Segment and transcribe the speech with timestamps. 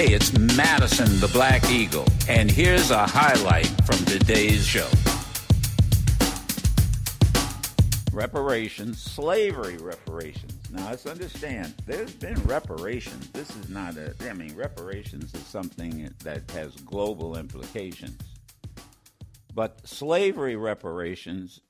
[0.00, 4.88] Hey, it's Madison the Black Eagle, and here's a highlight from today's show.
[8.10, 10.70] Reparations, slavery reparations.
[10.70, 13.28] Now, let's understand, there's been reparations.
[13.32, 18.22] This is not a, I mean, reparations is something that has global implications.
[19.52, 21.60] But slavery reparations,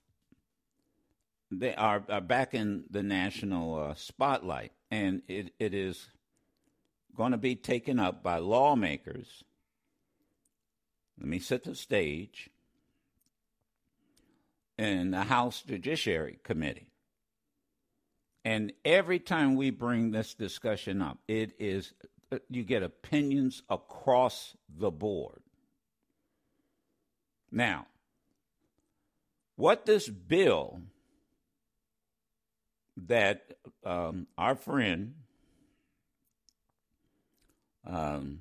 [1.51, 6.07] they are, are back in the national uh, spotlight, and it, it is
[7.17, 9.45] going to be taken up by lawmakers.
[11.19, 12.51] Let me set the stage
[14.79, 16.89] in the House Judiciary Committee.
[18.45, 21.93] And every time we bring this discussion up, it is
[22.49, 25.43] you get opinions across the board.
[27.51, 27.87] Now,
[29.57, 30.81] what this bill
[32.97, 33.55] that
[33.85, 35.15] um, our friend
[37.87, 38.41] um,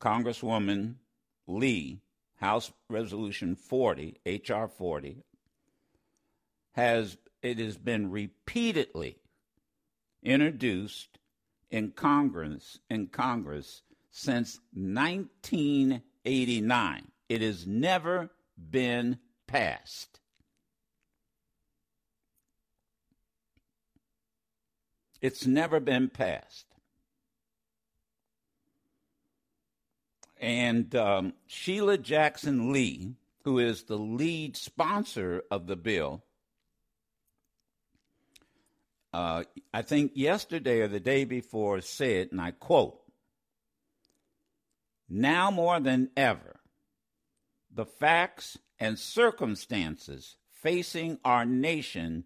[0.00, 0.94] Congresswoman
[1.46, 2.00] Lee,
[2.36, 4.68] House Resolution 40, H.R.
[4.68, 5.22] 40,
[6.72, 9.18] has it has been repeatedly
[10.22, 11.18] introduced
[11.70, 17.12] in Congress in Congress since 1989.
[17.28, 18.30] It has never
[18.70, 20.20] been passed.
[25.20, 26.75] It's never been passed.
[30.46, 36.22] And um, Sheila Jackson Lee, who is the lead sponsor of the bill,
[39.12, 39.42] uh,
[39.74, 43.00] I think yesterday or the day before said, and I quote,
[45.08, 46.60] now more than ever,
[47.68, 52.22] the facts and circumstances facing our nation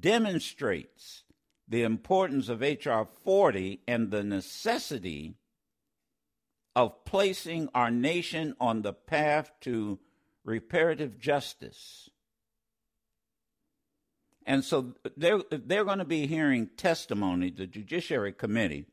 [0.00, 1.22] demonstrates
[1.66, 3.08] the importance of H.R.
[3.24, 5.36] 40 and the necessity
[6.76, 9.98] of placing our nation on the path to
[10.44, 12.10] reparative justice.
[14.46, 18.86] And so they're, they're going to be hearing testimony, the Judiciary Committee,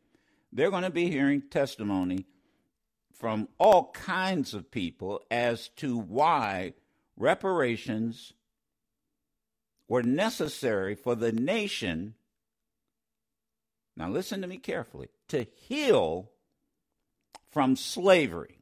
[0.53, 2.25] they're going to be hearing testimony
[3.13, 6.73] from all kinds of people as to why
[7.17, 8.33] reparations
[9.88, 12.16] were necessary for the nation.
[13.95, 16.31] Now, listen to me carefully to heal
[17.51, 18.57] from slavery.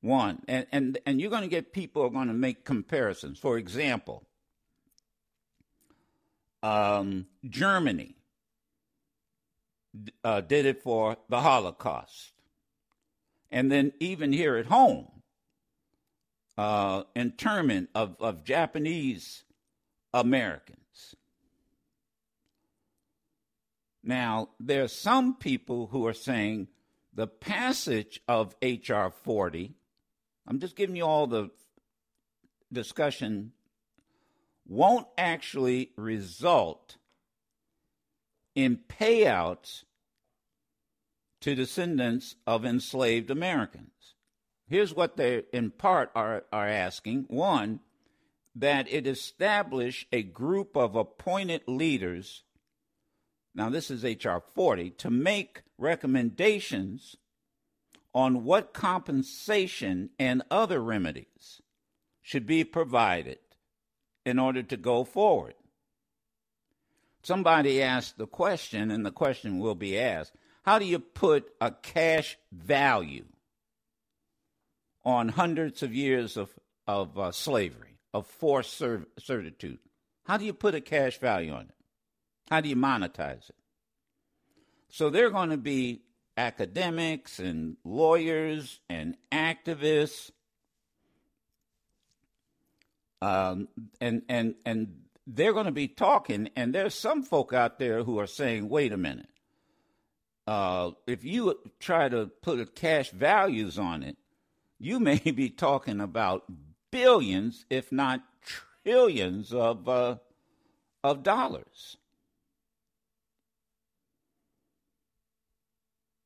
[0.00, 3.38] One, and, and, and you're going to get people are going to make comparisons.
[3.38, 4.26] For example,
[6.62, 8.16] um, Germany
[10.24, 12.32] uh, did it for the Holocaust.
[13.50, 15.08] And then even here at home,
[16.56, 19.44] uh, internment of, of Japanese
[20.14, 20.79] Americans.
[24.10, 26.66] Now, there are some people who are saying
[27.14, 29.08] the passage of H.R.
[29.08, 29.76] 40,
[30.48, 31.50] I'm just giving you all the
[32.72, 33.52] discussion,
[34.66, 36.96] won't actually result
[38.56, 39.84] in payouts
[41.42, 44.16] to descendants of enslaved Americans.
[44.66, 47.78] Here's what they, in part, are, are asking one,
[48.56, 52.42] that it establish a group of appointed leaders
[53.60, 54.42] now this is H.R.
[54.54, 57.16] 40, to make recommendations
[58.14, 61.60] on what compensation and other remedies
[62.22, 63.38] should be provided
[64.24, 65.52] in order to go forward.
[67.22, 70.32] Somebody asked the question, and the question will be asked
[70.62, 73.26] how do you put a cash value
[75.04, 76.48] on hundreds of years of,
[76.86, 78.82] of uh, slavery, of forced
[79.18, 79.80] servitude?
[80.24, 81.74] How do you put a cash value on it?
[82.50, 83.54] How do you monetize it?
[84.88, 86.02] So they're going to be
[86.36, 90.32] academics and lawyers and activists.
[93.22, 93.68] Um,
[94.00, 98.18] and and and they're going to be talking, and there's some folk out there who
[98.18, 99.28] are saying, "Wait a minute,
[100.46, 104.16] uh, if you try to put a cash values on it,
[104.78, 106.44] you may be talking about
[106.90, 108.22] billions, if not
[108.82, 110.16] trillions, of uh,
[111.04, 111.98] of dollars."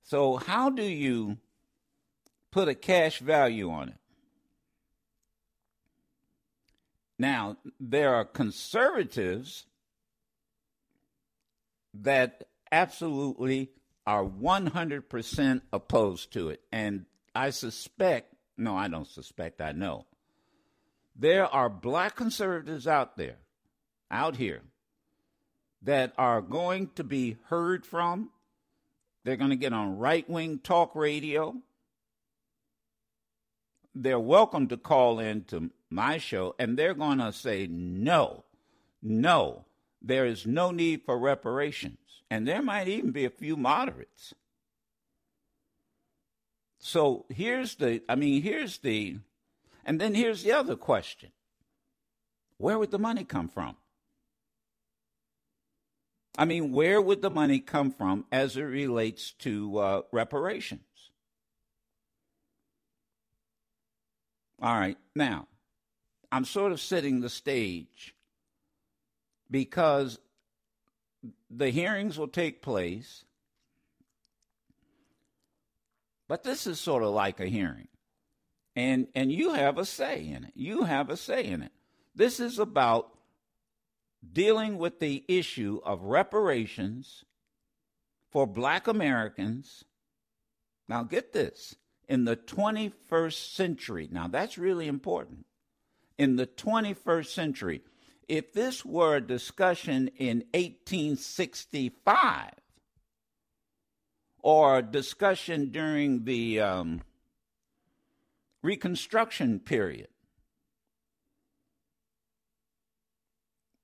[0.05, 1.39] So, how do you
[2.51, 3.99] put a cash value on it?
[7.19, 9.65] Now, there are conservatives
[11.95, 13.71] that absolutely
[14.07, 16.61] are 100% opposed to it.
[16.71, 20.05] And I suspect, no, I don't suspect, I know.
[21.17, 23.39] There are black conservatives out there,
[24.11, 24.61] out here,
[25.81, 28.31] that are going to be heard from
[29.25, 31.57] They're going to get on right wing talk radio.
[33.95, 38.45] They're welcome to call in to my show, and they're going to say, no,
[39.03, 39.65] no,
[40.03, 41.99] there is no need for reparations.
[42.31, 44.35] And there might even be a few moderates.
[46.79, 49.19] So here's the, I mean, here's the,
[49.87, 51.31] and then here's the other question
[52.59, 53.77] where would the money come from?
[56.37, 60.81] I mean, where would the money come from as it relates to uh, reparations?
[64.61, 65.47] All right, now,
[66.33, 68.15] I'm sort of setting the stage
[69.51, 70.19] because
[71.51, 73.25] the hearings will take place,
[76.27, 77.89] but this is sort of like a hearing.
[78.75, 80.53] And, and you have a say in it.
[80.57, 81.73] You have a say in it.
[82.17, 83.14] This is about
[84.33, 87.25] dealing with the issue of reparations
[88.31, 89.85] for black Americans.
[90.89, 91.77] Now, get this
[92.09, 94.09] in the 21st century.
[94.11, 95.47] Now, that's really important.
[96.19, 97.83] In the 21st century,
[98.29, 102.51] if this were a discussion in 1865
[104.43, 107.03] or a discussion during the um,
[108.63, 110.09] Reconstruction period,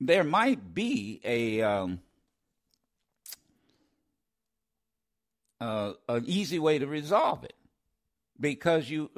[0.01, 2.01] there might be a um,
[5.61, 7.55] uh, an easy way to resolve it
[8.39, 9.11] because you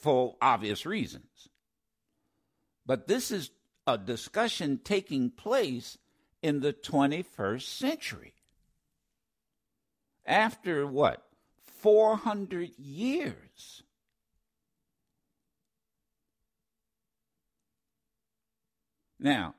[0.00, 1.48] for obvious reasons.
[2.86, 3.50] But this is
[3.86, 5.98] a discussion taking place
[6.42, 8.34] in the 21st century.
[10.24, 11.24] After what?
[11.80, 13.82] 400 years.
[19.18, 19.54] Now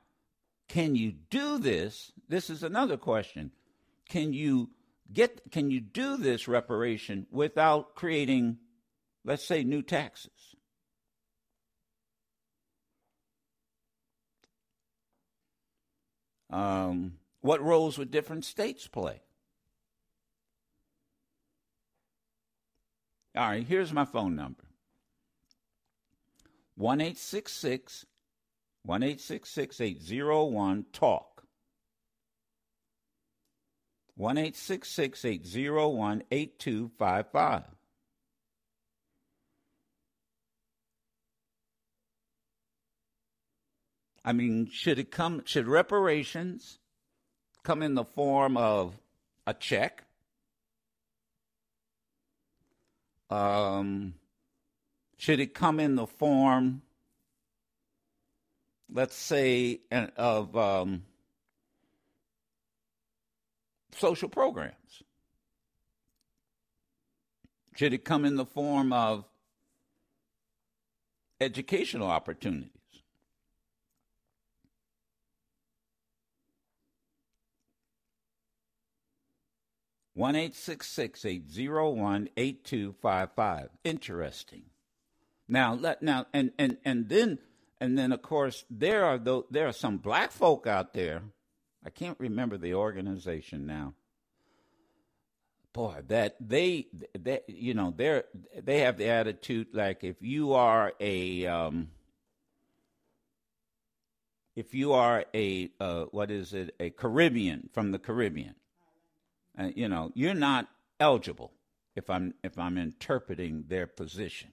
[0.70, 2.12] can you do this?
[2.28, 3.50] This is another question.
[4.08, 4.70] Can you
[5.12, 8.58] get can you do this reparation without creating
[9.24, 10.30] let's say new taxes?
[16.50, 19.22] Um, what roles would different states play?
[23.36, 24.62] All right, here's my phone number.
[26.76, 28.06] 1 one eight six six
[29.80, 31.44] eight zero one talk.
[34.16, 37.64] One eight six six eight zero one eight two five five.
[44.24, 45.42] I mean, should it come?
[45.46, 46.78] Should reparations
[47.62, 48.98] come in the form of
[49.46, 50.04] a check?
[53.30, 54.14] Um,
[55.16, 56.82] should it come in the form
[58.92, 59.80] let's say,
[60.16, 61.02] of um,
[63.96, 65.02] social programs?
[67.76, 69.24] Should it come in the form of
[71.40, 72.70] educational opportunities?
[80.12, 83.70] One eight six six eight zero one eight two five five.
[83.84, 84.64] Interesting.
[85.48, 87.38] Now let now and and and then
[87.80, 91.22] and then of course there are th- there are some black folk out there.
[91.84, 93.94] I can't remember the organization now.
[95.72, 96.88] Boy, that they
[97.18, 98.22] that you know they
[98.60, 101.88] they have the attitude like if you are a um,
[104.56, 108.56] if you are a uh, what is it a Caribbean from the Caribbean,
[109.58, 110.68] uh, you know you're not
[110.98, 111.52] eligible
[111.94, 114.50] if I'm if I'm interpreting their position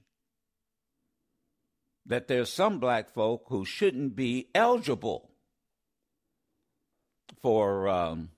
[2.07, 5.29] that there's some black folk who shouldn't be eligible
[7.41, 8.29] for um,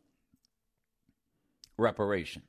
[1.77, 2.45] reparations.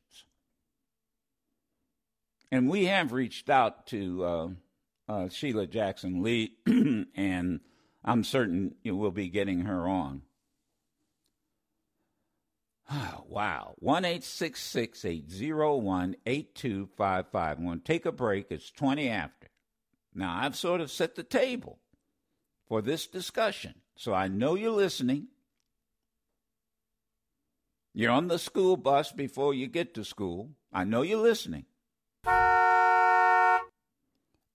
[2.51, 4.49] And we have reached out to uh,
[5.09, 7.61] uh, Sheila Jackson Lee, and
[8.05, 10.23] I'm certain we'll be getting her on.
[13.29, 13.75] wow.
[13.79, 17.59] 1 801 8255.
[17.59, 18.47] I'm going to take a break.
[18.51, 19.40] It's 20 after.
[20.15, 21.79] Now, I've sort of set the table
[22.69, 25.29] for this discussion, so I know you're listening.
[27.95, 30.51] You're on the school bus before you get to school.
[30.73, 31.67] I know you're listening.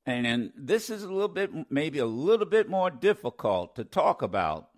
[0.07, 4.69] And, this is a little bit, maybe a little bit more difficult to talk about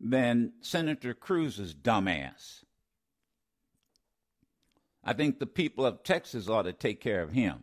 [0.00, 2.64] than Senator Cruz's dumbass.
[5.04, 7.62] I think the people of Texas ought to take care of him.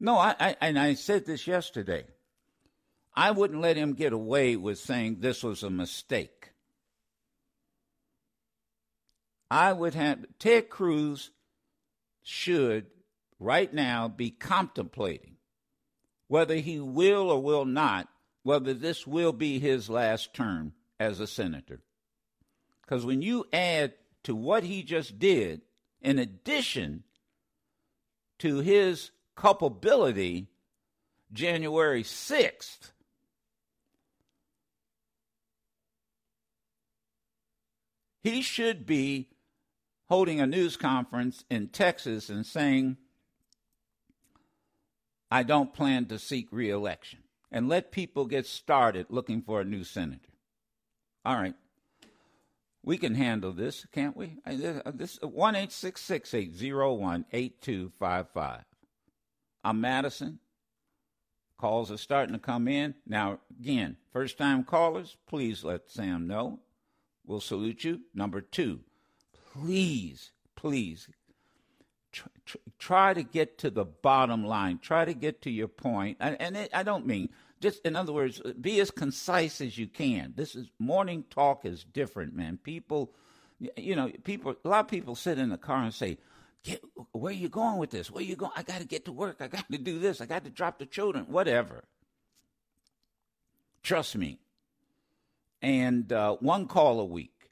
[0.00, 2.06] No, I, I and I said this yesterday.
[3.14, 6.52] I wouldn't let him get away with saying this was a mistake.
[9.50, 11.30] I would have Ted Cruz
[12.22, 12.86] should
[13.38, 15.36] right now be contemplating
[16.28, 18.08] whether he will or will not,
[18.44, 21.82] whether this will be his last term as a senator.
[22.82, 25.62] Because when you add to what he just did,
[26.00, 27.02] in addition
[28.38, 30.48] to his culpability
[31.32, 32.90] January 6th,
[38.22, 39.28] he should be
[40.08, 42.96] holding a news conference in Texas and saying,
[45.30, 47.20] I don't plan to seek reelection.
[47.52, 50.20] And let people get started looking for a new senator.
[51.24, 51.54] All right.
[52.82, 54.36] We can handle this, can't we?
[54.46, 58.64] Uh, this one eight six six eight zero one eight two five five.
[59.62, 60.38] I'm Madison.
[61.58, 62.94] Calls are starting to come in.
[63.06, 66.60] Now, again, first time callers, please let Sam know.
[67.26, 68.00] We'll salute you.
[68.14, 68.80] Number two,
[69.52, 71.08] please, please
[72.12, 74.78] tr- tr- try to get to the bottom line.
[74.78, 76.16] Try to get to your point.
[76.20, 77.28] And, and it, I don't mean
[77.60, 80.32] just in other words, be as concise as you can.
[80.34, 82.58] This is morning talk is different, man.
[82.62, 83.12] People,
[83.76, 84.56] you know, people.
[84.64, 86.16] A lot of people sit in the car and say,
[86.62, 88.10] Get, "Where are you going with this?
[88.10, 88.52] Where are you going?
[88.56, 89.36] I got to get to work.
[89.40, 90.20] I got to do this.
[90.20, 91.26] I got to drop the children.
[91.28, 91.84] Whatever."
[93.82, 94.38] Trust me.
[95.62, 97.50] And uh, one call a week.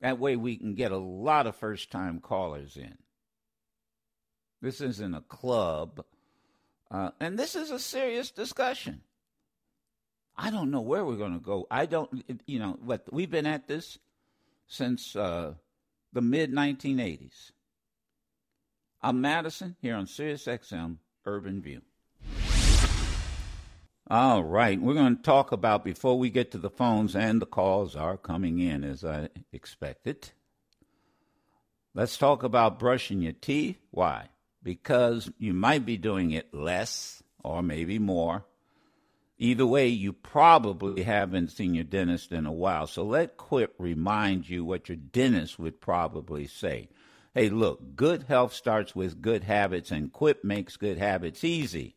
[0.00, 2.96] That way we can get a lot of first time callers in.
[4.62, 6.04] This isn't a club.
[6.90, 9.02] Uh, and this is a serious discussion.
[10.36, 11.66] I don't know where we're going to go.
[11.70, 13.98] I don't, you know, what we've been at this
[14.66, 15.54] since uh,
[16.12, 17.52] the mid 1980s.
[19.02, 21.80] I'm Madison here on Sirius XM Urban View.
[24.10, 27.46] All right, we're going to talk about before we get to the phones and the
[27.46, 30.30] calls are coming in as I expected.
[31.94, 33.78] Let's talk about brushing your teeth.
[33.90, 34.28] Why?
[34.62, 38.44] Because you might be doing it less or maybe more
[39.42, 42.86] Either way, you probably haven't seen your dentist in a while.
[42.86, 46.90] So let Quip remind you what your dentist would probably say.
[47.32, 51.94] Hey, look, good health starts with good habits, and Quip makes good habits easy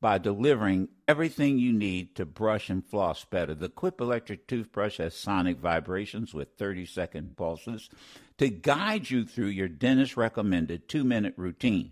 [0.00, 3.52] by delivering everything you need to brush and floss better.
[3.52, 7.90] The Quip electric toothbrush has sonic vibrations with 30 second pulses
[8.38, 11.90] to guide you through your dentist recommended two minute routine.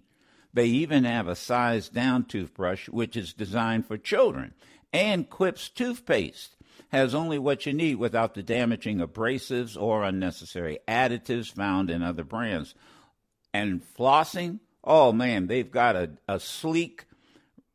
[0.55, 4.55] They even have a size down toothbrush, which is designed for children
[4.93, 6.55] and Quip's toothpaste
[6.91, 12.25] has only what you need without the damaging abrasives or unnecessary additives found in other
[12.25, 12.75] brands.
[13.53, 17.07] And flossing, oh man, they've got a, a sleek,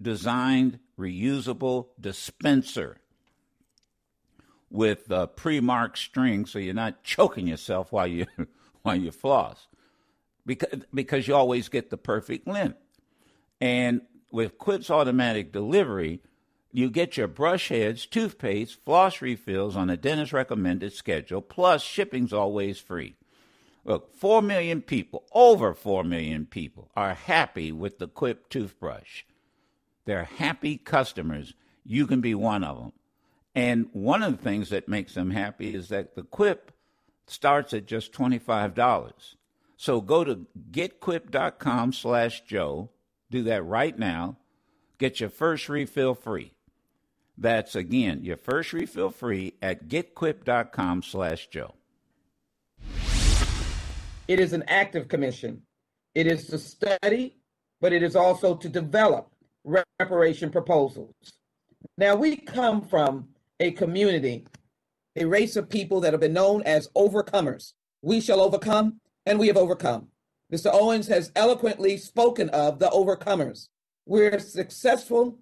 [0.02, 2.98] designed, reusable dispenser
[4.70, 8.26] with uh, a pre-marked string so you're not choking yourself while you
[8.82, 9.68] while you floss.
[10.46, 12.78] Because because you always get the perfect length.
[13.62, 16.20] And with Quip's automatic delivery
[16.76, 22.34] you get your brush heads, toothpaste, floss refills on a dentist recommended schedule, plus shipping's
[22.34, 23.14] always free.
[23.86, 29.24] Look, 4 million people, over 4 million people, are happy with the Quip toothbrush.
[30.06, 31.54] They're happy customers.
[31.86, 32.94] You can be one of them.
[33.54, 36.72] And one of the things that makes them happy is that the Quip
[37.28, 39.36] starts at just $25.
[39.78, 42.90] So go to getquip.com slash Joe.
[43.30, 44.38] Do that right now.
[44.98, 46.54] Get your first refill free.
[47.38, 51.74] That's again your first refill free at getquip.com slash Joe.
[54.28, 55.64] It is an active commission.
[56.16, 57.38] It is to study,
[57.82, 59.34] but it is also to develop
[59.66, 61.14] reparation proposals.
[61.98, 64.46] Now we come from a community,
[65.16, 67.74] a race of people that have been known as overcomers.
[68.02, 70.08] We shall overcome, and we have overcome.
[70.52, 70.70] Mr.
[70.72, 73.70] Owens has eloquently spoken of the overcomers.
[74.06, 75.40] We're successful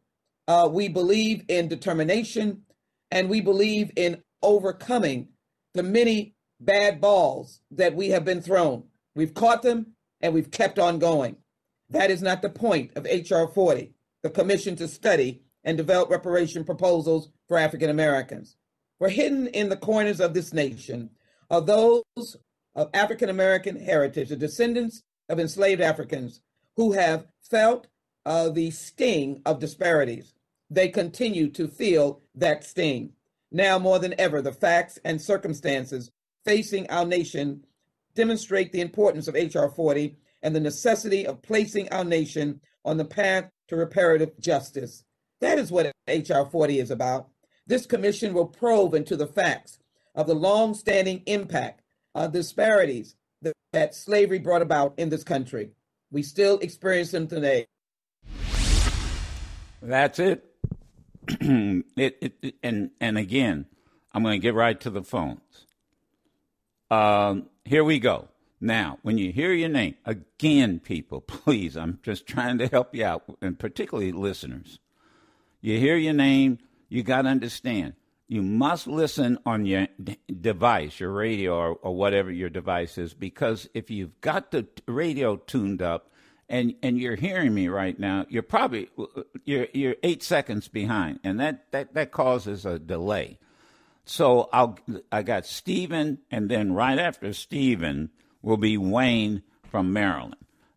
[0.51, 2.63] uh, we believe in determination
[3.09, 5.29] and we believe in overcoming
[5.73, 8.83] the many bad balls that we have been thrown.
[9.15, 11.37] We've caught them and we've kept on going.
[11.89, 13.47] That is not the point of H.R.
[13.47, 13.93] 40,
[14.23, 18.57] the commission to study and develop reparation proposals for African Americans.
[18.97, 21.11] For hidden in the corners of this nation
[21.49, 22.03] are those
[22.75, 26.41] of African American heritage, the descendants of enslaved Africans
[26.75, 27.87] who have felt
[28.25, 30.33] uh, the sting of disparities
[30.71, 33.11] they continue to feel that sting.
[33.51, 36.09] Now more than ever, the facts and circumstances
[36.45, 37.65] facing our nation
[38.15, 39.69] demonstrate the importance of H.R.
[39.69, 45.03] 40 and the necessity of placing our nation on the path to reparative justice.
[45.41, 46.45] That is what H.R.
[46.45, 47.27] 40 is about.
[47.67, 49.77] This commission will probe into the facts
[50.15, 51.81] of the long-standing impact
[52.15, 55.71] of disparities that, that slavery brought about in this country.
[56.11, 57.65] We still experience them today.
[59.81, 60.50] That's it.
[61.27, 63.65] it, it, it, and and again,
[64.13, 65.65] I'm going to get right to the phones.
[66.89, 68.27] Um, here we go.
[68.59, 73.05] Now, when you hear your name, again, people, please, I'm just trying to help you
[73.05, 74.79] out, and particularly listeners.
[75.61, 76.59] You hear your name,
[76.89, 77.93] you got to understand.
[78.27, 83.13] You must listen on your d- device, your radio, or, or whatever your device is,
[83.13, 86.10] because if you've got the radio tuned up
[86.51, 88.89] and and you're hearing me right now, you're probably
[89.45, 93.39] you're you're eight seconds behind, and that that that causes a delay.
[94.03, 94.77] So I'll
[95.11, 100.35] I got Stephen, and then right after Stephen will be Wayne from Maryland.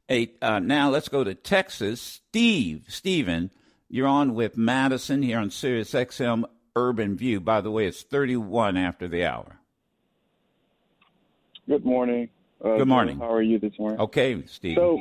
[0.09, 2.00] Eight, uh, now let's go to Texas.
[2.00, 3.50] Steve, Stephen,
[3.88, 6.45] you're on with Madison here on Sirius XM
[6.76, 7.40] Urban View.
[7.40, 9.59] By the way, it's 31 after the hour.
[11.66, 12.28] Good morning.
[12.62, 13.19] Uh, Good morning.
[13.19, 13.99] How are you this morning?
[13.99, 14.76] Okay, Steve.
[14.76, 15.00] So,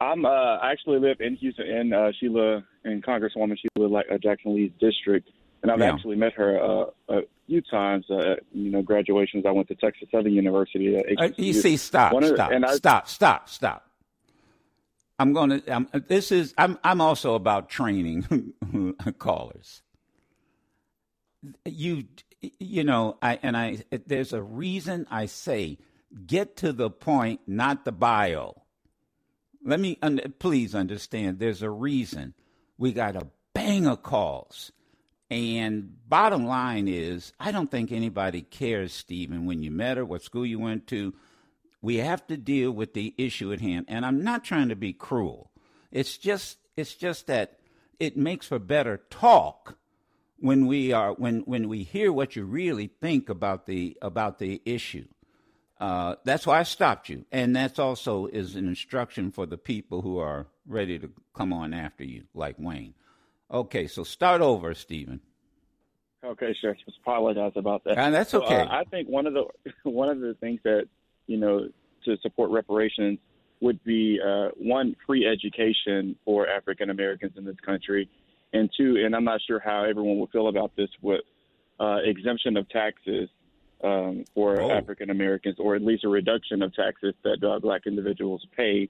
[0.00, 4.54] I'm uh, I actually live in Houston in uh, Sheila and Congresswoman Sheila uh, Jackson
[4.54, 5.30] Lee's district,
[5.62, 5.92] and I've yeah.
[5.92, 8.06] actually met her uh, a few times.
[8.10, 9.44] Uh, you know, graduations.
[9.46, 10.96] I went to Texas Southern University.
[10.96, 13.90] Uh, you see, stop, stop, I, stop, stop, stop.
[15.18, 15.68] I'm going to.
[15.68, 16.54] Um, this is.
[16.56, 16.78] I'm.
[16.84, 18.54] I'm also about training
[19.18, 19.82] callers.
[21.64, 22.04] You.
[22.60, 23.18] You know.
[23.20, 23.78] I and I.
[24.06, 25.78] There's a reason I say
[26.26, 28.62] get to the point, not the bio.
[29.64, 29.98] Let me
[30.38, 31.38] please understand.
[31.38, 32.34] There's a reason
[32.76, 34.72] we got a bang of calls
[35.30, 40.22] and bottom line is, I don't think anybody cares, Stephen, when you met her, what
[40.22, 41.14] school you went to.
[41.82, 43.86] We have to deal with the issue at hand.
[43.88, 45.50] And I'm not trying to be cruel.
[45.92, 47.58] It's just it's just that
[47.98, 49.78] it makes for better talk
[50.38, 54.60] when we are when when we hear what you really think about the about the
[54.64, 55.06] issue.
[55.80, 60.02] Uh, that's why I stopped you, and that's also is an instruction for the people
[60.02, 62.94] who are ready to come on after you, like Wayne.
[63.50, 65.20] Okay, so start over, Stephen.
[66.24, 66.74] Okay, sure.
[66.74, 67.96] Just apologize about that.
[67.96, 68.48] And that's okay.
[68.48, 69.44] So, uh, I think one of the
[69.88, 70.88] one of the things that
[71.26, 71.68] you know
[72.04, 73.18] to support reparations
[73.60, 78.08] would be uh, one free education for African Americans in this country,
[78.52, 81.20] and two, and I'm not sure how everyone will feel about this, with
[81.78, 83.28] uh, exemption of taxes
[83.82, 84.70] um, for oh.
[84.70, 88.88] African Americans, or at least a reduction of taxes that uh, Black individuals pay,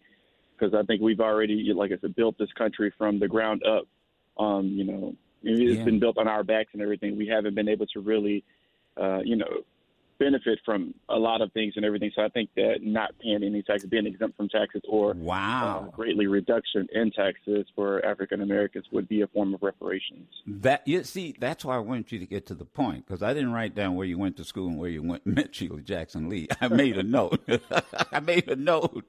[0.57, 3.87] because I think we've already, like I said, built this country from the ground up
[4.39, 5.85] um, you know, it's yeah.
[5.85, 7.17] been built on our backs and everything.
[7.17, 8.45] We haven't been able to really,
[9.01, 9.65] uh, you know,
[10.19, 12.11] benefit from a lot of things and everything.
[12.15, 15.97] So I think that not paying any taxes, being exempt from taxes, or wow, uh,
[15.97, 20.29] greatly reduction in taxes for African Americans would be a form of reparations.
[20.47, 23.35] That you see, that's why I wanted you to get to the point because I
[23.35, 26.29] didn't write down where you went to school and where you went met Sheila Jackson
[26.29, 26.49] Lee.
[26.61, 27.41] I made a note.
[28.13, 29.05] I made a note.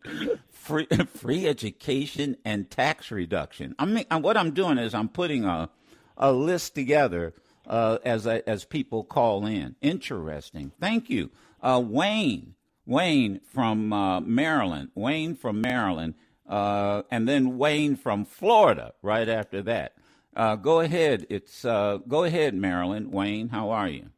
[0.50, 3.76] Free free education and tax reduction.
[3.80, 5.70] I mean, what I'm doing is I'm putting a
[6.18, 7.34] a list together
[7.70, 9.76] uh, as as people call in.
[9.82, 10.72] Interesting.
[10.80, 11.30] Thank you,
[11.62, 12.56] uh, Wayne.
[12.86, 14.90] Wayne from uh, Maryland.
[14.96, 16.16] Wayne from Maryland,
[16.48, 18.94] uh, and then Wayne from Florida.
[19.02, 19.94] Right after that.
[20.36, 21.26] Uh, go ahead.
[21.30, 23.12] It's uh, go ahead, Maryland.
[23.12, 24.10] Wayne, how are you?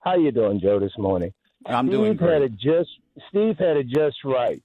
[0.00, 0.80] How you doing, Joe?
[0.80, 1.32] This morning.
[1.66, 2.32] I'm Steve doing great.
[2.32, 2.90] Had it just
[3.28, 4.62] Steve had it just right.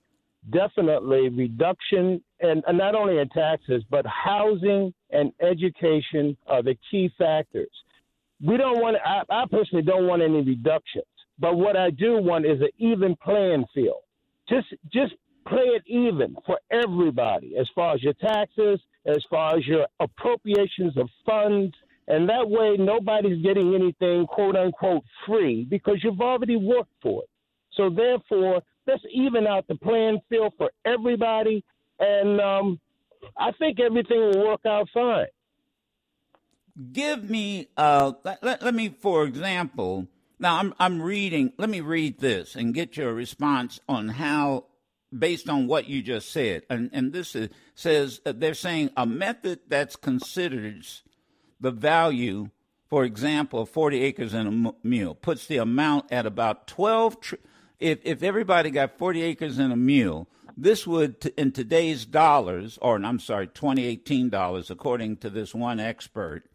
[0.49, 7.09] Definitely reduction, and, and not only in taxes, but housing and education are the key
[7.17, 7.69] factors.
[8.45, 11.05] We don't want, I, I personally don't want any reductions,
[11.39, 14.01] but what I do want is an even playing field.
[14.49, 15.13] Just, just
[15.47, 20.97] play it even for everybody as far as your taxes, as far as your appropriations
[20.97, 21.73] of funds.
[22.07, 27.29] And that way, nobody's getting anything quote unquote free because you've already worked for it.
[27.73, 31.63] So, therefore, let's even out the playing field for everybody.
[31.99, 32.79] And um,
[33.37, 35.27] I think everything will work out fine.
[36.91, 40.07] Give me, uh, let, let me, for example,
[40.39, 41.53] now I'm I'm reading.
[41.57, 44.65] Let me read this and get your response on how,
[45.17, 49.05] based on what you just said, and and this is, says uh, they're saying a
[49.05, 50.85] method that's considered
[51.61, 52.49] the value,
[52.89, 57.21] for example, 40 acres in a mule puts the amount at about 12.
[57.21, 57.35] Tr-
[57.79, 62.95] if if everybody got 40 acres in a mule, this would, in today's dollars, or
[62.95, 66.45] I'm sorry, 2018 dollars, according to this one expert,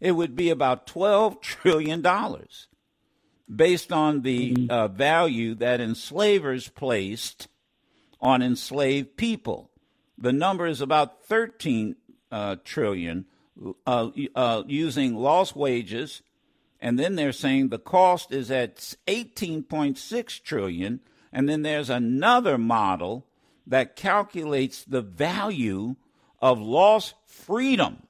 [0.00, 2.68] it would be about 12 trillion dollars,
[3.54, 4.70] based on the mm-hmm.
[4.70, 7.48] uh, value that enslavers placed
[8.20, 9.70] on enslaved people.
[10.18, 11.96] The number is about 13
[12.30, 13.26] uh, trillion,
[13.86, 16.22] uh, uh using lost wages,
[16.80, 21.00] and then they're saying the cost is at 18.6 trillion,
[21.32, 23.25] and then there's another model
[23.66, 25.96] that calculates the value
[26.40, 28.06] of lost freedom.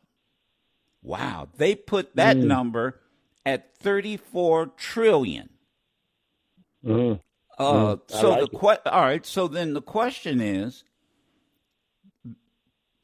[1.03, 2.45] Wow, they put that Mm.
[2.45, 3.01] number
[3.45, 5.51] at 34 trillion.
[6.85, 7.21] Mhm.
[7.59, 9.25] Uh, Mm, so like the que- all right.
[9.25, 10.85] So then the question is,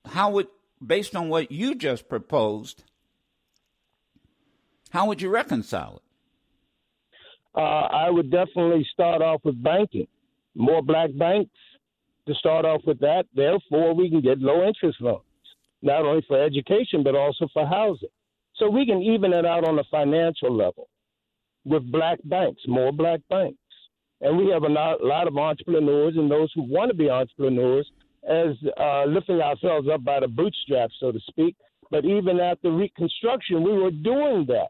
[0.05, 0.49] how would,
[0.85, 2.85] based on what you just proposed,
[4.91, 6.03] how would you reconcile it?
[7.55, 10.09] Uh, I would definitely start off with banking.
[10.55, 11.51] More black banks
[12.27, 13.25] to start off with that.
[13.35, 15.23] Therefore, we can get low interest loans,
[15.83, 18.09] not only for education, but also for housing.
[18.57, 20.89] So we can even it out on a financial level
[21.65, 23.57] with black banks, more black banks.
[24.21, 27.91] And we have a lot, of entrepreneurs and those who want to be entrepreneurs
[28.29, 31.57] as uh, lifting ourselves up by the bootstraps, so to speak.
[31.91, 34.69] But even after Reconstruction, we were doing that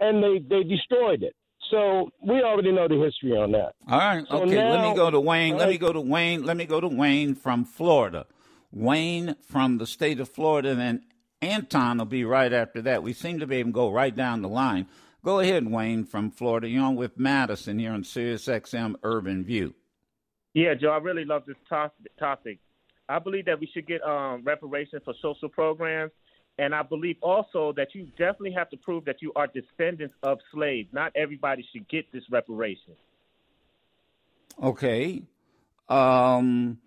[0.00, 1.34] and they, they destroyed it.
[1.70, 3.74] So we already know the history on that.
[3.88, 4.24] All right.
[4.28, 4.70] So okay.
[4.70, 5.54] let me go to Wayne.
[5.54, 6.44] all Let me go to Wayne.
[6.44, 8.26] Let me go to Wayne from Florida.
[8.72, 11.02] Wayne from the state of Florida, and then
[11.40, 13.02] Anton will be right after that.
[13.02, 14.86] We seem to be able to go right down the line.
[15.24, 16.68] Go ahead, Wayne from Florida.
[16.68, 19.74] You're on with Madison here on Sirius XM Urban View.
[20.54, 22.58] Yeah, Joe, I really love this to- topic.
[23.08, 26.12] I believe that we should get um, reparations for social programs,
[26.58, 30.38] and I believe also that you definitely have to prove that you are descendants of
[30.52, 30.88] slaves.
[30.92, 32.94] Not everybody should get this reparation.
[34.62, 35.22] Okay.
[35.88, 36.78] Um,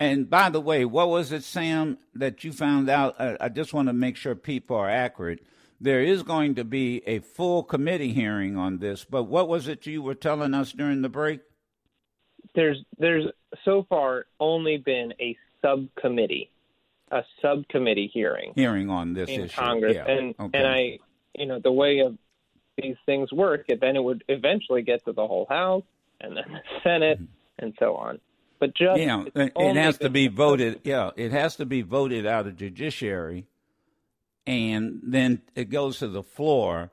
[0.00, 3.20] and by the way, what was it, Sam, that you found out?
[3.20, 5.40] I, I just want to make sure people are accurate.
[5.80, 9.86] There is going to be a full committee hearing on this, but what was it
[9.86, 11.40] you were telling us during the break?
[12.54, 13.26] there's there's
[13.64, 16.50] so far only been a subcommittee,
[17.12, 19.40] a subcommittee hearing Hearing on this issue.
[19.40, 19.56] in issue.
[19.56, 20.10] Congress, Yeah.
[20.10, 20.58] and okay.
[20.58, 20.98] and I,
[21.38, 22.16] you know, the way of
[22.76, 25.84] these things work, and then it would eventually get to the whole House
[26.20, 27.20] and then the Senate
[27.58, 28.18] and so on.
[28.58, 30.80] But just yeah, it, has to be voted.
[30.84, 33.46] Yeah, it has to be voted out of judiciary,
[34.46, 36.92] and then it goes to the floor,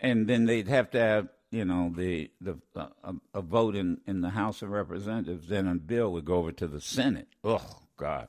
[0.00, 4.00] and then they'd have to have you know the the uh, a, a vote in
[4.06, 5.48] in the House of Representatives.
[5.48, 7.28] Then a bill would go over to the Senate.
[7.44, 8.28] Oh God.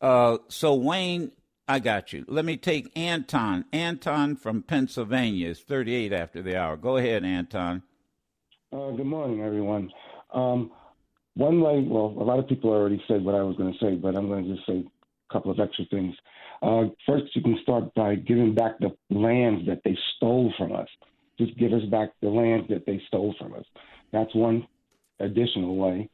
[0.00, 1.32] Uh, so Wayne,
[1.66, 2.24] I got you.
[2.28, 3.64] Let me take Anton.
[3.72, 6.76] Anton from Pennsylvania is thirty eight after the hour.
[6.76, 7.82] Go ahead, Anton.
[8.72, 9.90] Uh, good morning, everyone.
[10.32, 10.70] Um,
[11.34, 13.94] one way, well, a lot of people already said what I was going to say,
[13.94, 16.14] but I'm going to just say a couple of extra things.
[16.60, 20.88] Uh, first, you can start by giving back the lands that they stole from us.
[21.38, 23.64] Just give us back the lands that they stole from us.
[24.12, 24.66] That's one
[25.20, 26.08] additional way.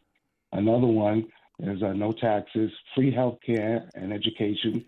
[0.53, 1.27] Another one
[1.61, 4.85] is uh, no taxes, free health care and education.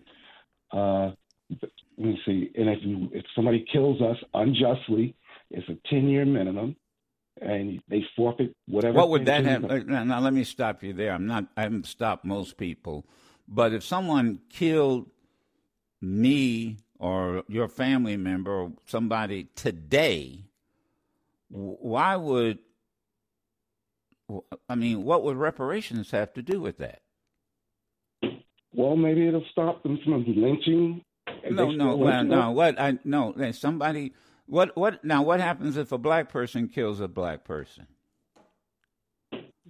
[0.71, 1.11] Uh,
[1.49, 2.51] let me see.
[2.55, 5.15] And if you, if somebody kills us unjustly,
[5.49, 6.75] it's a 10 year minimum
[7.41, 8.97] and they forfeit whatever.
[8.97, 9.65] What would that have?
[9.65, 11.13] uh, Now, now, let me stop you there.
[11.13, 11.45] I'm not.
[11.55, 13.05] I haven't stopped most people,
[13.47, 15.09] but if someone killed
[16.01, 20.45] me or your family member or somebody today,
[21.49, 22.59] why would?
[24.67, 27.01] I mean, what would reparations have to do with that?
[28.73, 31.01] Well, maybe it'll stop them from lynching.
[31.49, 32.51] No, no, well, no.
[32.51, 33.33] What I no.
[33.51, 34.13] Somebody.
[34.45, 34.77] What?
[34.77, 35.03] What?
[35.03, 37.87] Now, what happens if a black person kills a black person?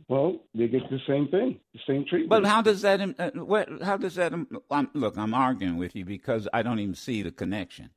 [0.07, 2.29] Well, they get the same thing, the same treatment.
[2.29, 3.01] But how does that?
[3.01, 3.81] Uh, what?
[3.81, 4.33] How does that?
[4.33, 7.89] Um, I'm, look, I'm arguing with you because I don't even see the connection.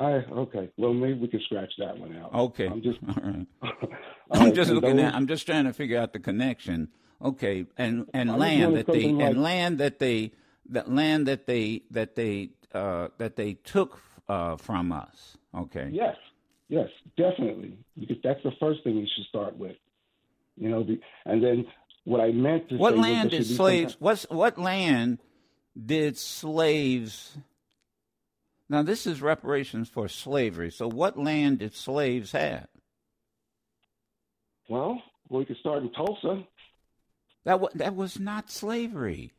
[0.00, 0.70] I okay.
[0.78, 2.32] Well, maybe we can scratch that one out.
[2.32, 2.98] Okay, I'm just.
[3.08, 3.46] all right.
[4.30, 5.14] I'm right, just looking at.
[5.14, 6.88] I'm just trying to figure out the connection.
[7.22, 10.32] Okay, and and land that they like- and land that they
[10.70, 15.36] that land that they that they uh, that they took uh, from us.
[15.54, 15.90] Okay.
[15.92, 16.16] Yes,
[16.68, 17.76] yes, definitely.
[17.98, 19.76] Because that's the first thing you should start with.
[20.56, 21.66] You know, the, and then
[22.04, 23.92] what I meant to What land did should be some slaves?
[23.94, 25.18] kind- What's what land
[25.76, 27.36] did slaves?
[28.70, 30.70] Now this is reparations for slavery.
[30.70, 32.68] So what land did slaves have?
[34.68, 36.44] Well, we could start in Tulsa.
[37.44, 39.32] That wa- that was not slavery.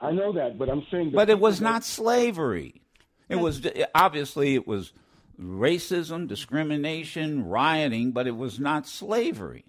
[0.00, 1.10] I know that, but I'm saying.
[1.10, 2.80] the But it was people that- not slavery.
[3.28, 4.92] It was obviously it was
[5.38, 9.66] racism, discrimination, rioting, but it was not slavery.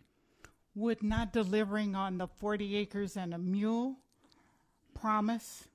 [0.73, 3.97] Would not delivering on the 40 acres and a mule
[4.93, 5.67] promise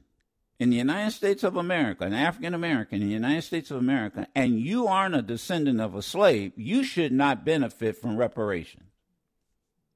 [0.59, 4.27] in the United States of America, an African American in the United States of America,
[4.35, 8.91] and you aren't a descendant of a slave, you should not benefit from reparations.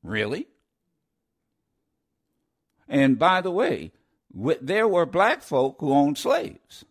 [0.04, 0.46] Really?
[2.88, 3.92] And by the way,
[4.34, 6.84] there were black folk who owned slaves.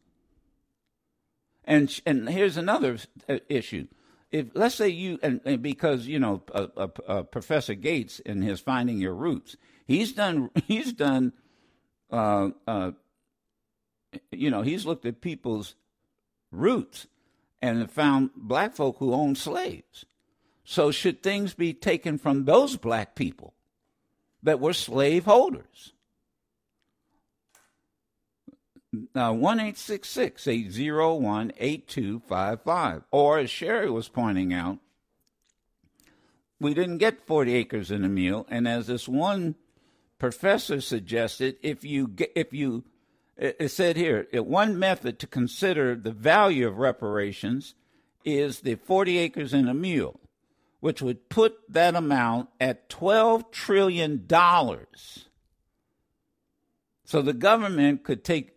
[1.65, 2.97] And and here's another
[3.29, 3.87] uh, issue.
[4.31, 8.41] If let's say you and, and because you know uh, uh, uh, Professor Gates in
[8.41, 11.33] his Finding Your Roots, he's done he's done
[12.11, 12.91] uh, uh,
[14.31, 15.75] you know he's looked at people's
[16.51, 17.07] roots
[17.61, 20.05] and found black folk who owned slaves.
[20.65, 23.53] So should things be taken from those black people
[24.43, 25.93] that were slaveholders.
[29.15, 33.03] Now, 1 801 8255.
[33.09, 34.77] Or, as Sherry was pointing out,
[36.59, 38.45] we didn't get 40 acres in a mule.
[38.49, 39.55] And as this one
[40.19, 42.83] professor suggested, if you, get, if you,
[43.35, 47.73] it said here, one method to consider the value of reparations
[48.23, 50.19] is the 40 acres in a mule,
[50.83, 54.27] which would put that amount at $12 trillion.
[57.05, 58.49] So the government could take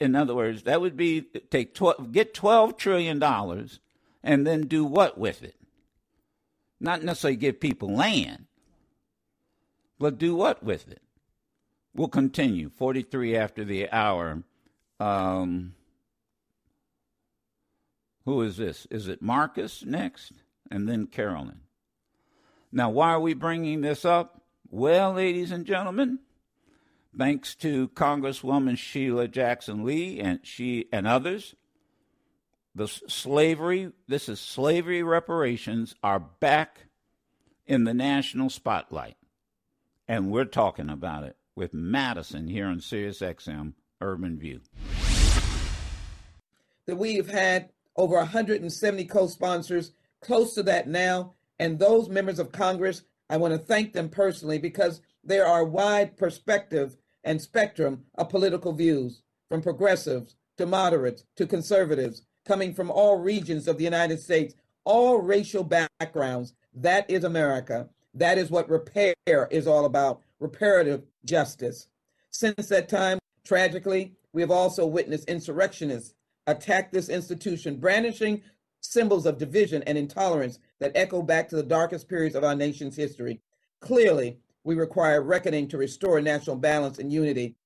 [0.00, 1.20] in other words, that would be
[1.50, 3.80] take 12, get twelve trillion dollars
[4.22, 5.56] and then do what with it?
[6.80, 8.46] Not necessarily give people land,
[9.98, 11.02] but do what with it?
[11.94, 12.70] We'll continue.
[12.70, 14.44] Forty three after the hour.
[14.98, 15.74] Um,
[18.24, 18.86] who is this?
[18.90, 20.32] Is it Marcus next,
[20.70, 21.60] and then Carolyn?
[22.72, 24.42] Now, why are we bringing this up?
[24.68, 26.20] Well, ladies and gentlemen,
[27.16, 31.54] thanks to Congresswoman Sheila Jackson Lee and she and others.
[32.74, 36.86] The slavery, this is slavery reparations, are back
[37.66, 39.16] in the national spotlight.
[40.06, 44.60] And we're talking about it with Madison here on Sirius XM Urban View.
[46.86, 51.34] That we have had over 170 co sponsors, close to that now.
[51.58, 56.16] And those members of Congress, I want to thank them personally because there are wide
[56.16, 63.18] perspective and spectrum of political views, from progressives to moderates to conservatives, coming from all
[63.18, 64.54] regions of the United States,
[64.84, 66.54] all racial backgrounds.
[66.72, 67.88] That is America.
[68.14, 69.14] That is what repair
[69.50, 71.88] is all about reparative justice.
[72.30, 76.14] Since that time, tragically, we have also witnessed insurrectionists
[76.46, 78.42] attack this institution, brandishing
[78.80, 82.96] symbols of division and intolerance that echo back to the darkest periods of our nation's
[82.96, 83.40] history.
[83.80, 87.56] Clearly, we require reckoning to restore national balance and unity.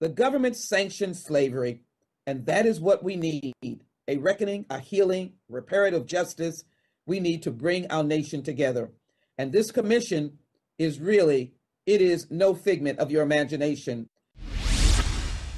[0.00, 1.82] The government sanctioned slavery,
[2.26, 3.54] and that is what we need
[4.08, 6.64] a reckoning, a healing, reparative justice.
[7.06, 8.90] We need to bring our nation together.
[9.38, 10.38] And this commission
[10.78, 11.52] is really,
[11.86, 14.08] it is no figment of your imagination.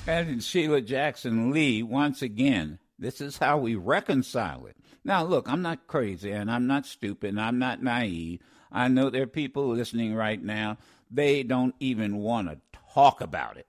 [0.06, 4.76] And Sheila Jackson Lee, once again, this is how we reconcile it.
[5.04, 8.40] Now, look, I'm not crazy and I'm not stupid and I'm not naive.
[8.72, 10.78] I know there are people listening right now,
[11.10, 12.58] they don't even want to
[12.94, 13.66] talk about it.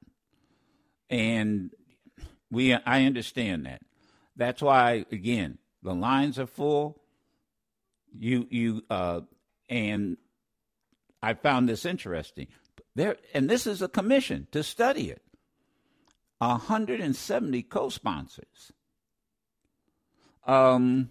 [1.10, 1.72] And
[2.50, 3.82] we I understand that.
[4.38, 7.02] That's why again, the lines are full.
[8.18, 9.22] You you uh
[9.68, 10.18] and
[11.22, 12.48] I found this interesting.
[12.96, 15.22] There and this is a commission to study it.
[16.40, 18.72] 170 co-sponsors.
[20.46, 21.10] Um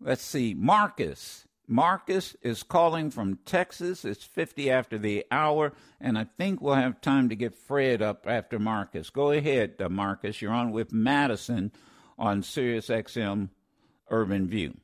[0.00, 4.04] let's see, Marcus Marcus is calling from Texas.
[4.04, 8.26] It's 50 after the hour, and I think we'll have time to get Fred up
[8.26, 9.10] after Marcus.
[9.10, 10.40] Go ahead, uh, Marcus.
[10.40, 11.70] You're on with Madison
[12.18, 13.50] on Sirius XM
[14.10, 14.74] Urban View.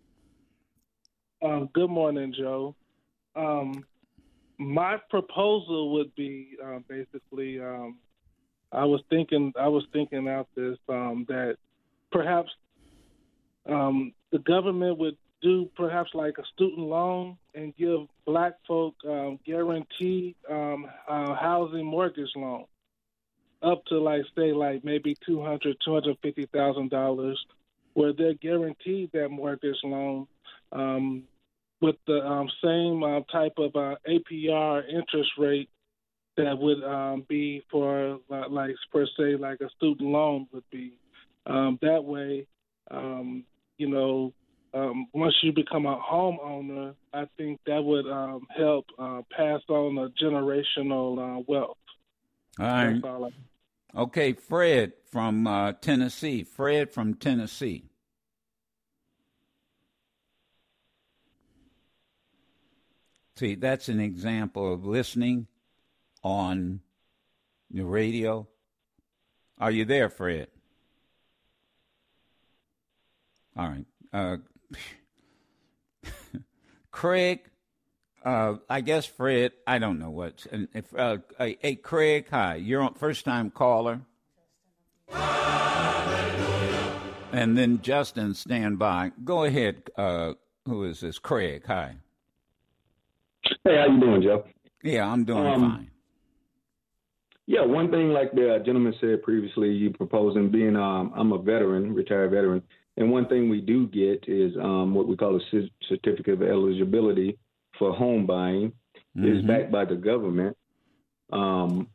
[1.43, 2.77] Um, good morning, Joe.
[3.35, 3.87] Um,
[4.59, 7.99] my proposal would be uh, basically um,
[8.73, 11.57] I was thinking I was thinking out this um, that
[12.13, 12.51] perhaps
[13.67, 19.39] um, the government would do perhaps like a student loan and give black folk um,
[19.45, 22.65] guaranteed um, uh, housing mortgage loan
[23.63, 27.39] up to like say like maybe two hundred two hundred fifty thousand dollars
[27.95, 30.27] where they're guaranteed that mortgage loan
[30.73, 31.23] um,
[31.81, 35.69] with the um, same uh, type of uh, APR interest rate
[36.37, 40.99] that would um, be for uh, like per se like a student loan would be.
[41.47, 42.47] Um, that way,
[42.91, 43.45] um,
[43.79, 44.33] you know,
[44.73, 49.99] um, once you become a homeowner, I think that would um, help uh, pass on
[49.99, 51.77] a generational uh, wealth.
[52.59, 53.05] All right.
[53.05, 53.31] All
[53.97, 56.45] okay, Fred from uh, Tennessee.
[56.45, 57.85] Fred from Tennessee.
[63.37, 65.49] See, that's an example of listening
[66.23, 66.81] on
[67.71, 68.47] the radio.
[69.59, 70.49] Are you there, Fred?
[73.57, 73.87] All right.
[74.13, 74.37] Uh,
[76.91, 77.41] Craig,
[78.25, 80.47] uh, I guess Fred, I don't know what.
[80.51, 84.01] And if uh, hey, Craig, hi, you're on first time caller.
[87.33, 89.11] And then Justin, stand by.
[89.25, 89.91] Go ahead.
[89.97, 90.35] Uh,
[90.67, 91.19] who is this?
[91.19, 91.97] Craig, hi.
[93.65, 94.45] Hey, how you doing, Joe?
[94.83, 95.91] Yeah, I'm doing um, fine.
[97.47, 101.93] Yeah, one thing, like the gentleman said previously, you proposing being, um, I'm a veteran,
[101.93, 102.63] retired veteran,
[102.97, 107.39] and one thing we do get is um, what we call a certificate of eligibility
[107.79, 108.73] for home buying.
[109.17, 109.37] Mm-hmm.
[109.37, 110.57] is backed by the government.
[111.33, 111.87] Um,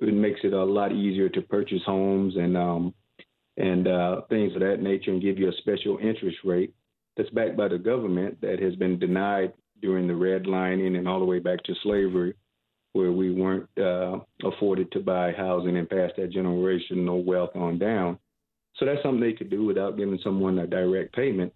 [0.00, 2.94] it makes it a lot easier to purchase homes and um,
[3.56, 6.72] and uh, things of that nature, and give you a special interest rate
[7.16, 11.24] that's backed by the government that has been denied during the redlining and all the
[11.24, 12.34] way back to slavery,
[12.92, 18.16] where we weren't uh, afforded to buy housing and pass that generational wealth on down.
[18.76, 21.52] So that's something they could do without giving someone a direct payment,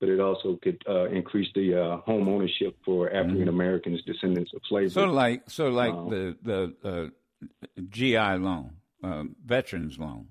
[0.00, 3.16] but it also could uh, increase the uh, home ownership for mm-hmm.
[3.16, 4.12] African Americans, mm-hmm.
[4.12, 4.90] descendants of slavery.
[4.90, 6.36] Sort of like, of like um, the
[6.82, 8.72] the uh, GI loan,
[9.02, 10.28] um, veterans loan.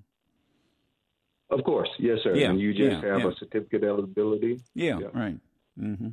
[1.52, 2.34] Of course, yes, sir.
[2.34, 3.28] Yeah, and you just yeah, have yeah.
[3.28, 4.62] a certificate eligibility.
[4.74, 5.08] Yeah, yeah.
[5.14, 5.38] right.
[5.80, 6.10] Mm-hmm.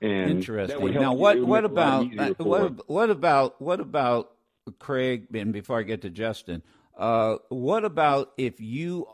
[0.00, 0.94] And Interesting.
[0.94, 4.32] Now, what what about uh, what what about what about
[4.78, 5.26] Craig?
[5.34, 6.62] And before I get to Justin,
[6.96, 9.06] uh, what about if you?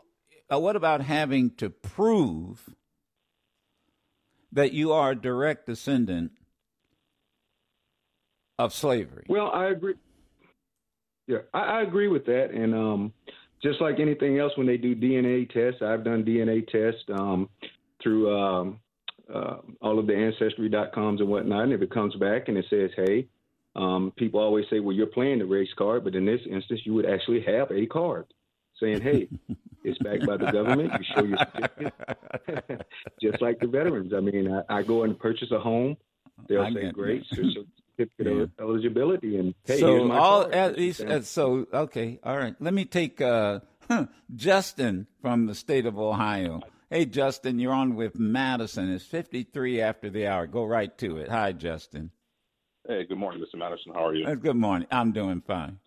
[0.51, 2.69] Uh, what about having to prove
[4.51, 6.31] that you are a direct descendant
[8.59, 9.25] of slavery?
[9.29, 9.95] Well, I agree.
[11.27, 13.13] Yeah, I, I agree with that, and um,
[13.63, 17.49] just like anything else, when they do DNA tests, I've done DNA tests um,
[18.01, 18.79] through um,
[19.33, 21.63] uh, all of the ancestry.coms and whatnot.
[21.63, 23.27] And if it comes back and it says, hey,
[23.75, 26.93] um, people always say, well, you're playing the race card, but in this instance, you
[26.93, 28.25] would actually have a card
[28.79, 29.29] saying, hey,
[29.83, 30.91] it's backed by the government.
[30.99, 32.87] You show your certificate,
[33.21, 34.13] just like the veterans.
[34.13, 35.95] I mean, I, I go and purchase a home.
[36.49, 38.31] They'll I say, great, certificate yeah.
[38.31, 40.55] of eligibility, and hey, so all card.
[40.55, 42.55] at least uh, so okay, all right.
[42.59, 43.59] Let me take uh,
[44.35, 46.61] Justin from the state of Ohio.
[46.89, 48.91] Hey, Justin, you're on with Madison.
[48.91, 50.47] It's 53 after the hour.
[50.47, 51.29] Go right to it.
[51.29, 52.11] Hi, Justin.
[52.91, 53.57] Hey, good morning, Mr.
[53.57, 53.93] Madison.
[53.93, 54.27] How are you?
[54.27, 54.85] Uh, good morning.
[54.91, 55.79] I'm doing fine.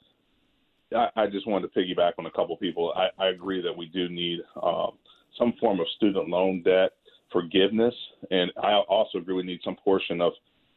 [0.96, 2.94] I, I just wanted to piggyback on a couple people.
[2.96, 4.92] I, I agree that we do need um,
[5.38, 6.92] some form of student loan debt
[7.30, 7.92] forgiveness,
[8.30, 10.32] and I also agree we need some portion of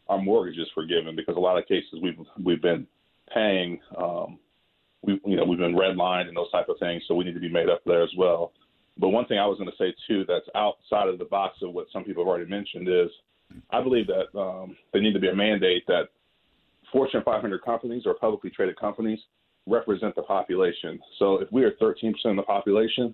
[0.10, 2.86] our mortgages forgiven because a lot of cases we've we've been
[3.34, 4.38] paying, um,
[5.04, 7.40] we you know we've been redlined and those type of things, so we need to
[7.40, 8.52] be made up there as well.
[8.98, 11.72] But one thing I was going to say too, that's outside of the box of
[11.72, 13.10] what some people have already mentioned, is
[13.70, 16.10] I believe that um, there need to be a mandate that
[16.92, 19.20] Fortune 500 companies or publicly traded companies
[19.66, 21.00] represent the population.
[21.20, 23.14] So if we are 13% of the population,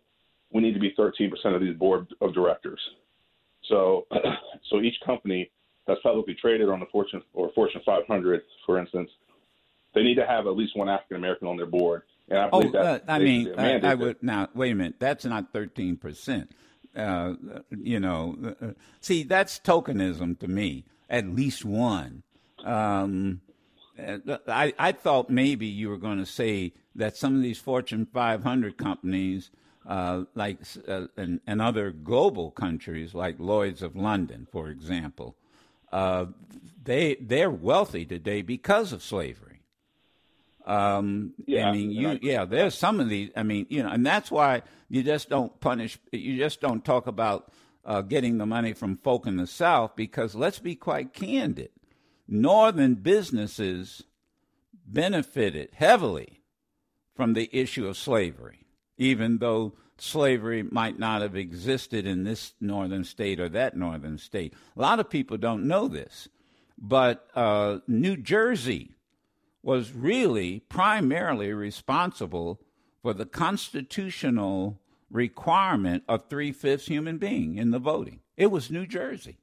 [0.52, 2.80] we need to be 13% of these board of directors.
[3.70, 4.06] So,
[4.70, 5.50] so each company
[5.88, 9.10] that's publicly traded on the Fortune or Fortune 500, for instance,
[9.94, 12.04] they need to have at least one African American on their board.
[12.30, 14.96] And I believe oh, that uh, I mean, I, I would now wait a minute.
[14.98, 16.52] That's not thirteen percent.
[16.96, 17.34] Uh,
[17.70, 18.68] you know, uh,
[19.02, 20.86] see, that's tokenism to me.
[21.10, 22.24] At least one.
[22.64, 23.53] Um, uh,
[23.98, 28.78] I I thought maybe you were going to say that some of these Fortune 500
[28.78, 29.52] companies,
[29.88, 35.36] uh, like uh, and, and other global countries, like Lloyd's of London, for example,
[35.92, 36.26] uh,
[36.84, 39.62] they they're wealthy today because of slavery.
[40.66, 43.32] Um, Yeah, I mean, you I- yeah, there's some of these.
[43.36, 45.98] I mean, you know, and that's why you just don't punish.
[46.12, 47.52] You just don't talk about
[47.86, 51.70] uh, getting the money from folk in the South because let's be quite candid,
[52.28, 54.04] northern businesses
[54.86, 56.42] benefited heavily
[57.16, 58.66] from the issue of slavery,
[58.98, 64.54] even though slavery might not have existed in this northern state or that northern state.
[64.76, 66.28] A lot of people don't know this,
[66.78, 68.92] but uh, New Jersey
[69.62, 72.60] was really primarily responsible
[73.02, 78.20] for the constitutional requirement of three fifths human being in the voting.
[78.36, 79.38] It was New Jersey,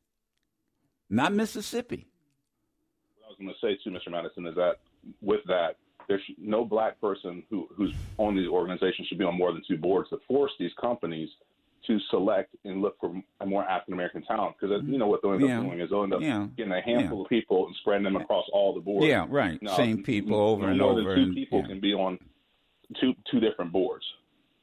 [1.08, 2.09] not Mississippi.
[3.40, 4.12] What I was going to say too, Mr.
[4.12, 4.76] Madison, is that
[5.22, 5.76] with that,
[6.08, 9.76] there's no black person who who's on these organizations should be on more than two
[9.78, 11.28] boards to force these companies
[11.86, 13.14] to select and look for
[13.46, 14.56] more African American talent.
[14.60, 15.58] Because you know what they'll end Yeah.
[15.60, 16.48] up doing is they'll end up Yeah.
[16.56, 19.06] getting a handful of people and spreading them across all the boards.
[19.06, 19.60] Yeah, right.
[19.62, 21.66] No, Same people over and more over Than two and- people yeah.
[21.68, 22.18] can be on
[23.00, 24.04] two two different boards.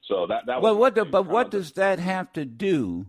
[0.04, 0.96] So that that Well, what?
[0.96, 3.08] The, but what does that have to do?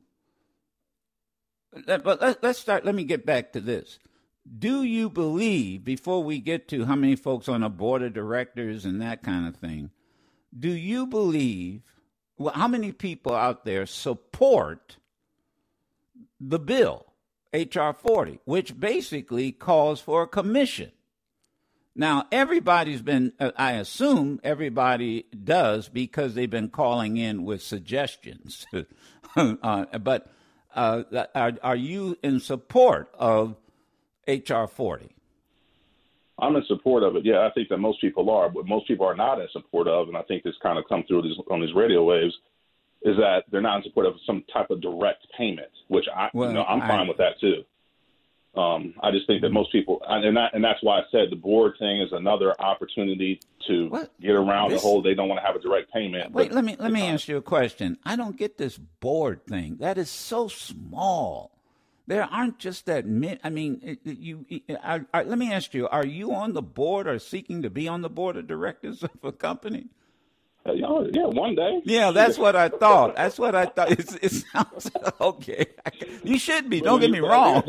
[1.87, 2.85] But let, let's start.
[2.85, 3.99] Let me get back to this.
[4.57, 8.85] Do you believe, before we get to how many folks on a board of directors
[8.85, 9.91] and that kind of thing,
[10.57, 11.83] do you believe?
[12.39, 14.97] Well, how many people out there support
[16.41, 17.07] the bill,
[17.53, 17.93] H.R.
[17.93, 20.93] 40, which basically calls for a commission?
[21.95, 28.67] Now, everybody's been, uh, I assume everybody does because they've been calling in with suggestions.
[29.37, 30.31] uh, but
[30.75, 31.03] uh,
[31.35, 33.57] are, are you in support of
[34.29, 34.67] H.R.
[34.69, 35.15] 40?
[36.41, 37.25] I'm in support of it.
[37.25, 40.07] Yeah, I think that most people are, but most people are not in support of,
[40.07, 42.35] and I think this kind of come through these, on these radio waves,
[43.03, 46.49] is that they're not in support of some type of direct payment, which I, Well,
[46.51, 47.65] you know, I'm I- fine with that too.
[48.57, 51.37] Um, I just think that most people, and that, and that's why I said the
[51.37, 55.01] board thing is another opportunity to get around This- the whole.
[55.03, 56.33] They don't want to have a direct payment.
[56.33, 57.99] Wait, let me let me ask you a question.
[58.05, 59.77] I don't get this board thing.
[59.77, 61.53] That is so small.
[62.09, 63.39] There aren't just that many.
[63.45, 64.47] I mean, you.
[64.83, 67.87] I, I, let me ask you: Are you on the board or seeking to be
[67.87, 69.89] on the board of directors of a company?
[70.67, 71.83] Uh, yeah, yeah, one day.
[71.85, 73.17] Yeah, that's what I thought.
[73.17, 73.91] That's what I thought.
[73.91, 74.91] It's, it sounds
[75.21, 75.67] okay.
[76.25, 76.81] You should be.
[76.81, 77.63] Don't get me wrong.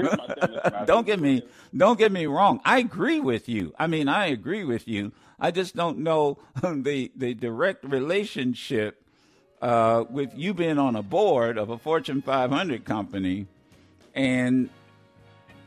[0.86, 1.44] don't get me.
[1.76, 2.62] Don't get me wrong.
[2.64, 3.74] I agree with you.
[3.78, 5.12] I mean, I agree with you.
[5.38, 9.04] I just don't know the the direct relationship
[9.62, 13.48] uh, with you being on a board of a Fortune 500 company
[14.20, 14.70] and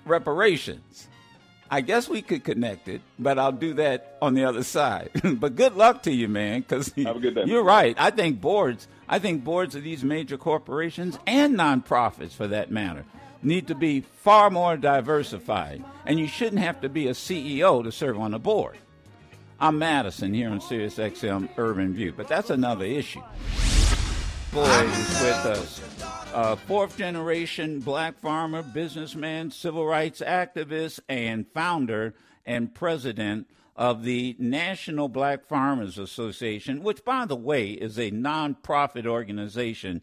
[0.05, 1.09] reparations.
[1.71, 5.09] I guess we could connect it, but I'll do that on the other side.
[5.41, 7.97] but good luck to you, man, because you're right.
[7.99, 13.07] I think boards, I think boards of these major corporations and nonprofits, for that matter,
[13.43, 15.83] need to be far more diversified.
[16.05, 18.77] And you shouldn't have to be a CEO to serve on a board.
[19.59, 23.23] I'm Madison here on Sirius XM Urban View, but that's another issue.
[24.53, 25.81] Boyd is with us.
[26.35, 32.13] Uh, fourth generation black farmer, businessman, civil rights activist, and founder
[32.45, 39.07] and president of the National Black Farmers Association, which, by the way, is a nonprofit
[39.07, 40.03] organization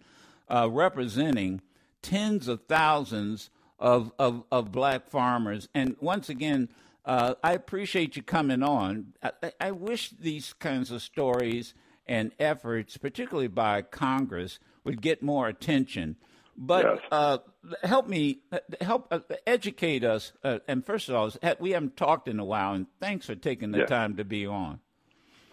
[0.49, 1.61] uh, representing
[2.01, 5.69] tens of thousands of, of, of black farmers.
[5.75, 6.69] And once again,
[7.05, 9.13] uh, I appreciate you coming on.
[9.21, 11.75] I, I wish these kinds of stories
[12.09, 16.15] and efforts, particularly by Congress, would get more attention.
[16.57, 17.37] But uh,
[17.83, 18.39] help me,
[18.81, 20.33] help uh, educate us.
[20.43, 23.71] Uh, and first of all, we haven't talked in a while, and thanks for taking
[23.71, 23.85] the Yeah.
[23.85, 24.79] time to be on.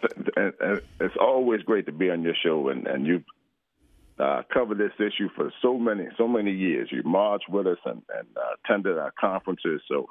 [0.02, 3.22] it's always great to be on your show, and and you
[4.18, 6.88] uh, covered this issue for so many so many years.
[6.90, 10.08] You marched with us and, and uh, attended our conferences, so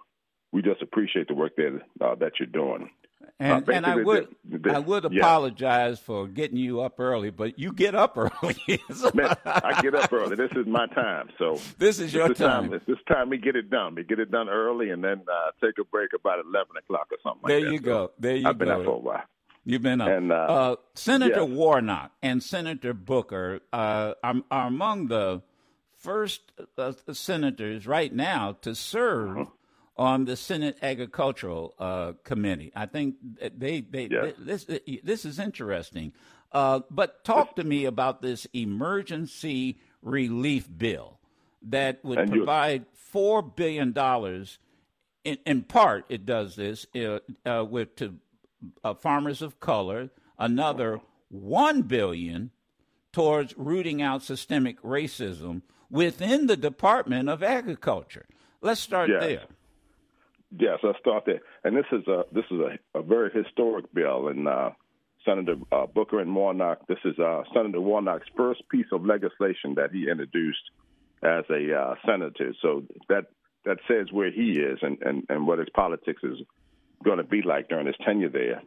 [0.52, 2.90] we just appreciate the work that uh, that you're doing.
[3.38, 5.20] And, and I would, the- the- I would yeah.
[5.20, 8.82] apologize for getting you up early, but you get up early.
[9.14, 10.38] Man, I get up early.
[10.38, 11.30] This is my time.
[11.38, 12.74] So This is your the time.
[12.74, 13.96] It's this time we get it done.
[13.96, 17.18] We get it done early, and then uh, take a break about eleven o'clock or
[17.24, 17.42] something.
[17.48, 17.74] There like that.
[17.74, 18.12] you go.
[18.18, 18.50] There you go.
[18.50, 19.24] I've been up for a while.
[19.66, 20.08] You've been up.
[20.10, 21.50] And, uh, uh, Senator yes.
[21.50, 25.42] Warnock and Senator Booker uh, are, are among the
[25.98, 29.52] first uh, senators right now to serve Uh-huh.
[29.98, 32.72] On the Senate Agricultural uh, Committee.
[32.76, 34.66] I think that they, they, this
[35.04, 36.12] this is interesting.
[36.52, 41.20] Uh, but talk to me about this emergency relief bill
[41.62, 44.60] that would And you- provide four billion dollars.
[45.24, 48.16] In, in part, it does this uh, uh, with to
[48.84, 50.10] uh, farmers of color.
[50.38, 52.52] Another one billion
[53.12, 58.26] towards rooting out systemic racism within the Department of Agriculture.
[58.62, 59.22] Let's start Yes.
[59.24, 59.44] there.
[60.58, 61.42] Yes, I'll start there.
[61.64, 64.70] And this is a this is a, a very historic bill, and uh,
[65.26, 66.88] Senator uh, Booker and Warnock.
[66.88, 70.62] This is uh, Senator Warnock's first piece of legislation that he introduced
[71.24, 72.54] as a uh, senator.
[72.62, 73.26] So that
[73.66, 76.38] that says where he is and, and, and what his politics is
[77.04, 78.62] going to be like during his tenure there.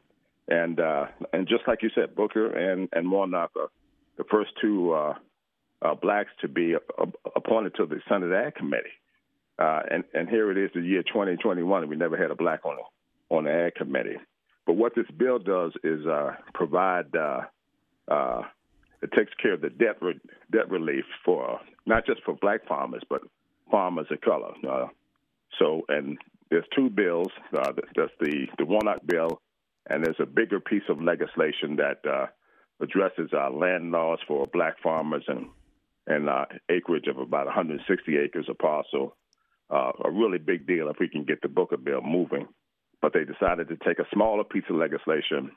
[0.48, 3.70] And uh, and just like you said, Booker and and Warnock are
[4.16, 5.14] the first two uh,
[6.02, 6.74] blacks to be
[7.36, 8.88] appointed to the Senate Ag Committee.
[9.58, 12.64] Uh, and and here it is, the year 2021, and we never had a black
[12.64, 12.76] on
[13.30, 14.16] on the Ag Committee.
[14.66, 17.40] But what this bill does is uh, provide uh,
[18.06, 18.42] uh,
[19.02, 20.20] it takes care of the debt re-
[20.52, 23.22] debt relief for not just for black farmers, but
[23.70, 24.52] farmers of color.
[24.68, 24.86] Uh,
[25.58, 26.18] so, and
[26.50, 27.28] there's two bills.
[27.52, 29.40] There's the the Warnock bill,
[29.88, 32.28] and there's a bigger piece of legislation that
[32.80, 35.46] addresses land laws for black farmers and
[36.08, 39.14] and uh, acreage of about 160 acres a parcel.
[39.70, 42.48] Uh, a really big deal if we can get the Booker bill moving.
[43.02, 45.52] But they decided to take a smaller piece of legislation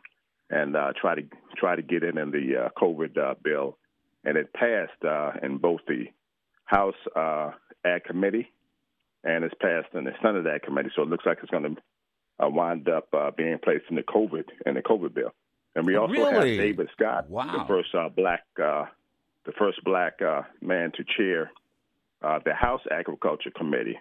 [0.50, 1.24] and uh, try to
[1.56, 3.78] try to get it in the uh, COVID uh, bill,
[4.24, 6.06] and it passed uh, in both the
[6.66, 7.52] House uh,
[7.86, 8.52] Ag Committee
[9.24, 10.92] and it's passed in the Senate Ag Committee.
[10.96, 14.04] So it looks like it's going to uh, wind up uh, being placed in the
[14.04, 15.32] COVID in the COVID bill.
[15.76, 16.58] And we also really?
[16.58, 17.60] have David Scott, wow.
[17.60, 18.86] the first uh, black uh,
[19.46, 21.52] the first black uh, man to chair
[22.22, 24.00] uh, the House Agriculture Committee.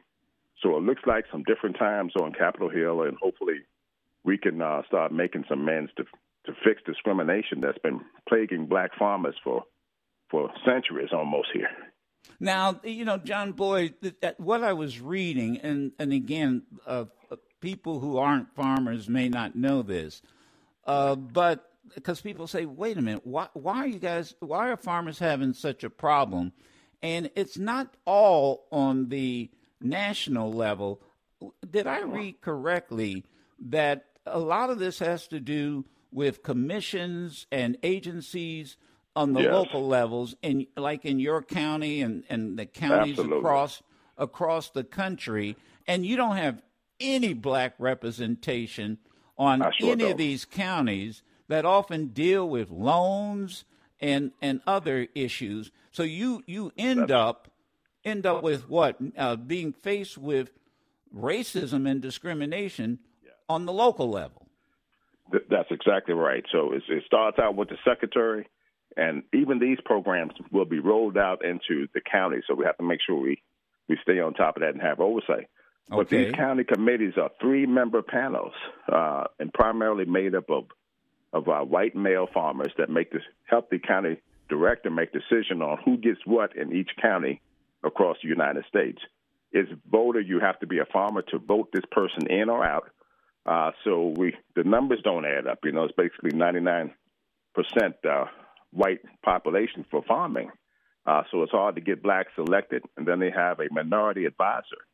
[0.62, 3.60] So it looks like some different times on Capitol Hill, and hopefully
[4.24, 6.04] we can uh, start making some amends to
[6.46, 9.64] to fix discrimination that's been plaguing black farmers for
[10.30, 11.68] for centuries almost here.
[12.38, 13.94] Now, you know, John Boyd,
[14.38, 17.06] what I was reading, and, and again, uh,
[17.60, 20.22] people who aren't farmers may not know this,
[20.86, 24.76] uh, but because people say, wait a minute, why, why are you guys, why are
[24.76, 26.52] farmers having such a problem?
[27.02, 31.00] And it's not all on the national level.
[31.68, 33.24] Did I read correctly
[33.58, 38.76] that a lot of this has to do with commissions and agencies
[39.16, 39.52] on the yes.
[39.52, 43.38] local levels, in like in your county and, and the counties Absolutely.
[43.38, 43.82] across
[44.16, 46.62] across the country, and you don't have
[47.00, 48.98] any black representation
[49.38, 50.12] on sure any don't.
[50.12, 53.64] of these counties that often deal with loans
[53.98, 55.70] and and other issues.
[55.90, 57.48] So you you end up
[58.04, 60.50] end up with what uh, being faced with
[61.14, 62.98] racism and discrimination
[63.48, 64.46] on the local level.
[65.30, 66.44] Th- That's exactly right.
[66.52, 68.48] So it's, it starts out with the secretary,
[68.96, 72.38] and even these programs will be rolled out into the county.
[72.46, 73.42] So we have to make sure we,
[73.88, 75.48] we stay on top of that and have oversight.
[75.90, 75.96] Okay.
[75.96, 78.52] But these county committees are three member panels
[78.90, 80.64] uh, and primarily made up of
[81.32, 84.16] of uh, white male farmers that make this help the county
[84.50, 87.40] director make decision on who gets what in each county
[87.82, 88.98] across the United States.
[89.54, 92.90] As voter, you have to be a farmer to vote this person in or out.
[93.46, 95.60] Uh, so we the numbers don't add up.
[95.64, 96.92] You know, it's basically 99
[97.54, 98.26] percent uh,
[98.70, 100.50] white population for farming.
[101.06, 104.84] Uh, so it's hard to get blacks elected, and then they have a minority advisor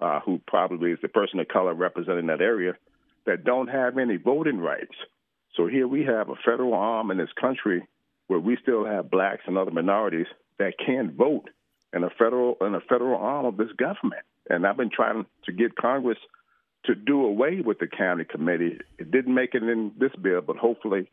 [0.00, 2.74] uh, who probably is the person of color representing that area
[3.24, 4.94] that don't have any voting rights.
[5.56, 7.82] So here we have a federal arm in this country
[8.28, 10.26] where we still have blacks and other minorities
[10.58, 11.50] that can't vote
[11.92, 14.22] in a federal in a federal arm of this government.
[14.48, 16.18] And I've been trying to get Congress
[16.84, 18.78] to do away with the county committee.
[18.98, 21.10] It didn't make it in this bill, but hopefully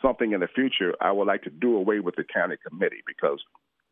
[0.00, 3.40] something in the future I would like to do away with the county committee because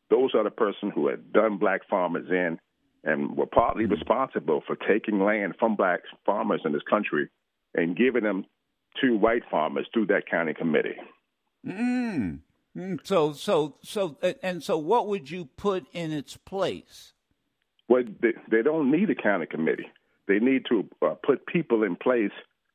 [0.08, 2.58] those are the person who had done black farmers in
[3.02, 7.28] and were partly responsible for taking land from black farmers in this country
[7.74, 8.44] and giving them
[9.00, 10.96] to white farmers through that county committee.
[11.66, 12.40] Mm.
[12.76, 13.06] Mm.
[13.06, 17.14] So so so and so what would you put in its place?
[17.88, 19.90] Well, they, they don't need a county committee.
[20.28, 22.32] They need to uh, put people in place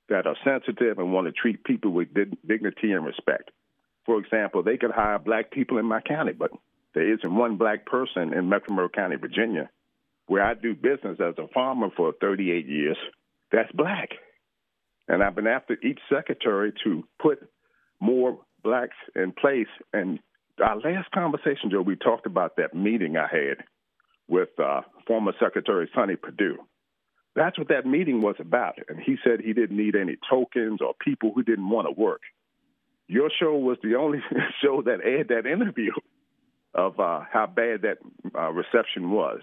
[0.10, 3.52] that are sensitive and want to treat people with dig- dignity and respect.
[4.06, 6.52] For example, they could hire black people in my county, but
[6.94, 9.70] there isn't one black person in Mecklenburg County, Virginia,
[10.28, 12.98] where I do business as a farmer for 38 years.
[13.52, 14.10] That's black.
[15.08, 17.40] And I've been after each secretary to put
[18.00, 19.68] more blacks in place.
[19.94, 20.20] And
[20.64, 23.66] our last conversation, Joe, we talked about that meeting I had
[24.28, 26.58] with uh, former Secretary Sonny Perdue.
[27.36, 28.76] That's what that meeting was about.
[28.90, 32.22] And he said he didn't need any tokens or people who didn't want to work.
[33.08, 34.20] Your show was the only
[34.64, 35.92] show that aired that interview
[36.74, 37.98] of uh, how bad that
[38.38, 39.42] uh, reception was.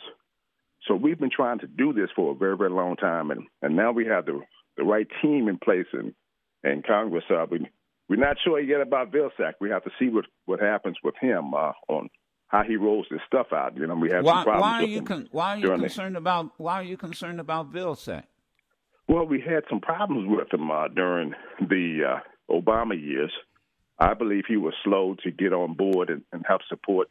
[0.86, 3.76] So we've been trying to do this for a very, very long time, and, and
[3.76, 4.40] now we have the
[4.78, 6.14] the right team in place in,
[6.64, 7.24] in Congress.
[7.28, 7.68] Uh, we,
[8.08, 9.54] we're not sure yet about Vilsack.
[9.60, 12.08] We have to see what, what happens with him uh, on
[12.48, 13.76] how he rolls this stuff out.
[13.76, 15.62] You know, we have Why, some problems why are with you con- why are you
[15.64, 18.24] during the- concerned about why are you concerned about Vilsack?
[19.06, 23.32] Well, we had some problems with him uh, during the uh, Obama years.
[23.98, 27.08] I believe he was slow to get on board and, and help support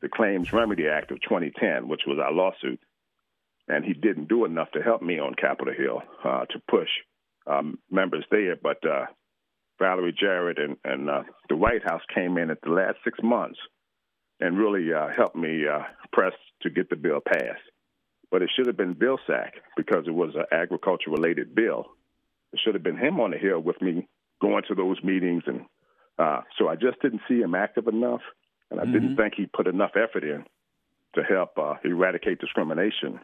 [0.00, 2.80] the Claims Remedy Act of 2010, which was our lawsuit.
[3.68, 6.88] And he didn't do enough to help me on Capitol Hill uh, to push
[7.46, 8.56] um, members there.
[8.60, 9.06] But uh,
[9.82, 13.58] Valerie Jarrett and, and uh, the White House came in at the last six months
[14.38, 17.66] and really uh, helped me uh, press to get the bill passed.
[18.30, 21.86] But it should have been Vilsack because it was an agriculture related bill.
[22.52, 24.06] It should have been him on the Hill with me
[24.40, 25.42] going to those meetings.
[25.46, 25.62] And
[26.16, 28.22] uh, so I just didn't see him active enough.
[28.70, 28.92] And I mm-hmm.
[28.92, 30.44] didn't think he put enough effort in
[31.16, 33.18] to help uh, eradicate discrimination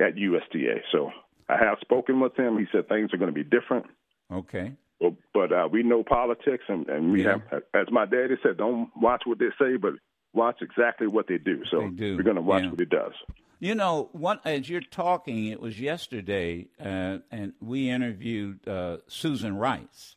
[0.00, 0.80] at USDA.
[0.92, 1.10] So
[1.48, 2.58] I have spoken with him.
[2.58, 3.84] He said things are going to be different.
[4.32, 4.72] Okay.
[5.00, 7.38] But, but uh, we know politics, and, and we yeah.
[7.50, 9.94] have, as my daddy said, don't watch what they say, but
[10.32, 11.62] watch exactly what they do.
[11.70, 12.16] So they do.
[12.16, 12.70] we're going to watch yeah.
[12.70, 13.14] what he does.
[13.62, 19.56] You know, what, as you're talking, it was yesterday, uh, and we interviewed uh, Susan
[19.56, 20.16] Rice,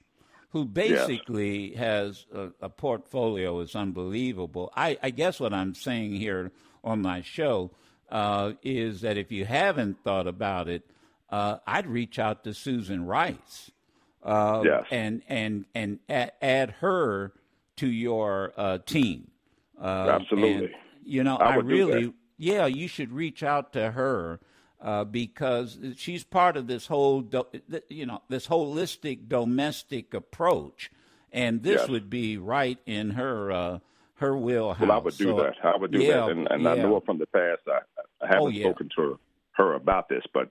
[0.52, 1.80] who basically yes.
[1.80, 4.72] has a, a, portfolio is unbelievable.
[4.78, 6.52] I, I, guess what I'm saying here
[6.86, 7.72] on my show
[8.10, 10.84] uh, is that if you haven't thought about it,
[11.30, 13.72] uh, I'd reach out to Susan Rice.
[14.24, 14.86] Uh, yes.
[14.90, 17.34] and and and add, her
[17.76, 19.32] to your uh, team
[19.84, 20.66] uh, Absolutely.
[20.66, 20.74] And,
[21.06, 24.40] you know, I, I really, yeah, you should reach out to her
[24.82, 27.46] uh, because she's part of this whole, do,
[27.90, 30.92] you know, this holistic domestic approach,
[31.32, 31.90] and this yes.
[31.90, 33.80] would be right in her uh,
[34.16, 34.80] her wheelhouse.
[34.80, 35.56] Well, I would do so, that.
[35.64, 36.72] I would do yeah, that, and, and yeah.
[36.72, 37.62] I know from the past.
[37.68, 37.80] I,
[38.24, 38.64] I haven't oh, yeah.
[38.66, 39.20] spoken to
[39.54, 40.50] her about this, but.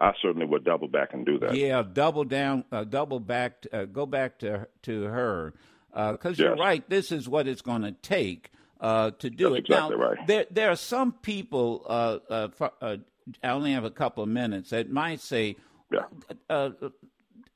[0.00, 1.54] Uh, I certainly would double back and do that.
[1.54, 5.54] Yeah, double down, uh, double back, uh, go back to to her
[5.90, 6.38] because uh, yes.
[6.38, 6.88] you're right.
[6.88, 9.58] This is what it's going to take uh, to do That's it.
[9.66, 10.26] Exactly now, right.
[10.26, 11.84] there there are some people.
[11.86, 12.96] Uh, uh for, uh,
[13.44, 15.56] I only have a couple of minutes that might say,
[15.92, 16.06] yeah.
[16.48, 16.70] Uh,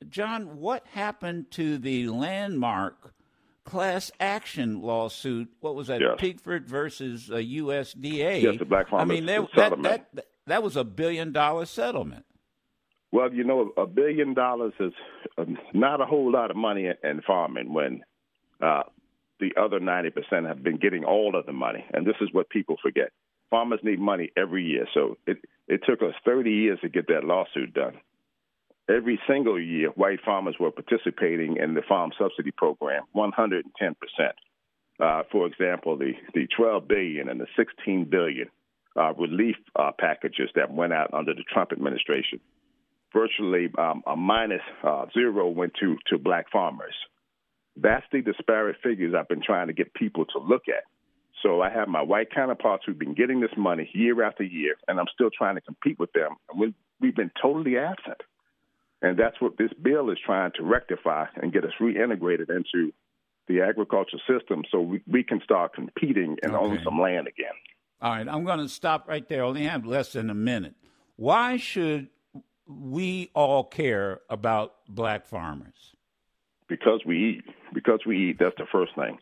[0.07, 3.13] John, what happened to the landmark
[3.65, 5.49] class action lawsuit?
[5.59, 5.99] What was that?
[5.99, 6.17] Yes.
[6.19, 8.41] Pigford versus USDA.
[8.41, 12.25] Yes, the Black Farmers I mean, there, that, that that was a billion dollar settlement.
[13.15, 14.91] Well, you know, a billion dollars is
[15.73, 18.01] not a whole lot of money in farming when
[18.61, 18.83] uh,
[19.39, 21.85] the other 90% have been getting all of the money.
[21.93, 23.11] And this is what people forget.
[23.49, 24.85] Farmers need money every year.
[24.93, 25.37] So it,
[25.69, 27.93] it took us 30 years to get that lawsuit done.
[28.89, 33.61] Every single year, white farmers were participating in the farm subsidy program 110%.
[34.99, 38.49] Uh, for example, the, the 12 billion and the 16 billion
[38.97, 42.41] uh, relief uh, packages that went out under the Trump administration,
[43.15, 46.93] virtually um, a minus uh, zero went to, to black farmers.
[47.77, 50.83] That's the disparate figures I've been trying to get people to look at.
[51.41, 54.99] So I have my white counterparts who've been getting this money year after year, and
[54.99, 56.35] I'm still trying to compete with them.
[56.49, 58.21] And we've been totally absent.
[59.01, 62.91] And that's what this bill is trying to rectify and get us reintegrated into
[63.47, 66.65] the agriculture system so we, we can start competing and okay.
[66.65, 67.53] own some land again.
[68.01, 69.43] All right, I'm going to stop right there.
[69.43, 70.73] I only have less than a minute.
[71.17, 72.09] Why should
[72.67, 75.95] we all care about black farmers?
[76.67, 77.43] because we eat.
[77.73, 79.17] Because we eat, that's the first thing.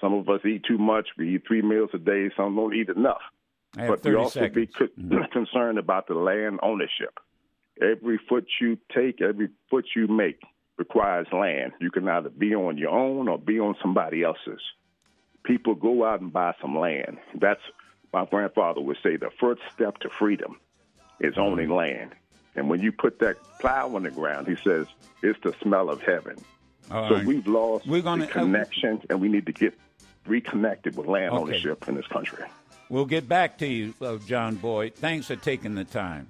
[0.00, 1.08] Some of us eat too much.
[1.16, 2.30] We eat three meals a day.
[2.36, 3.22] Some don't eat enough.
[3.74, 4.54] but we also seconds.
[4.54, 5.18] be co- mm-hmm.
[5.32, 7.18] concerned about the land ownership.
[7.80, 10.40] Every foot you take, every foot you make
[10.78, 11.72] requires land.
[11.80, 14.60] You can either be on your own or be on somebody else's.
[15.44, 17.18] People go out and buy some land.
[17.38, 17.60] That's
[18.12, 20.58] my grandfather would say the first step to freedom
[21.20, 22.12] is owning land.
[22.56, 24.86] And when you put that plow on the ground, he says,
[25.22, 26.36] it's the smell of heaven.
[26.90, 27.26] All so right.
[27.26, 29.74] we've lost We're gonna, the connection, uh, and we need to get
[30.26, 31.42] reconnected with land okay.
[31.42, 32.44] ownership in this country.
[32.88, 34.94] We'll get back to you, uh, John Boyd.
[34.94, 36.28] Thanks for taking the time.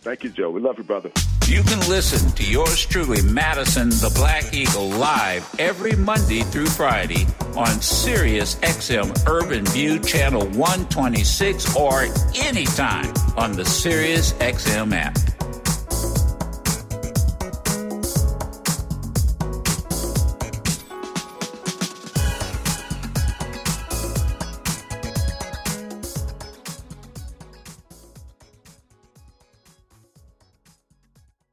[0.00, 0.50] Thank you, Joe.
[0.50, 1.10] We love you, brother.
[1.46, 7.26] You can listen to yours truly, Madison the Black Eagle, live every Monday through Friday
[7.56, 12.06] on Sirius XM Urban View Channel 126 or
[12.36, 15.37] anytime on the Sirius XM app.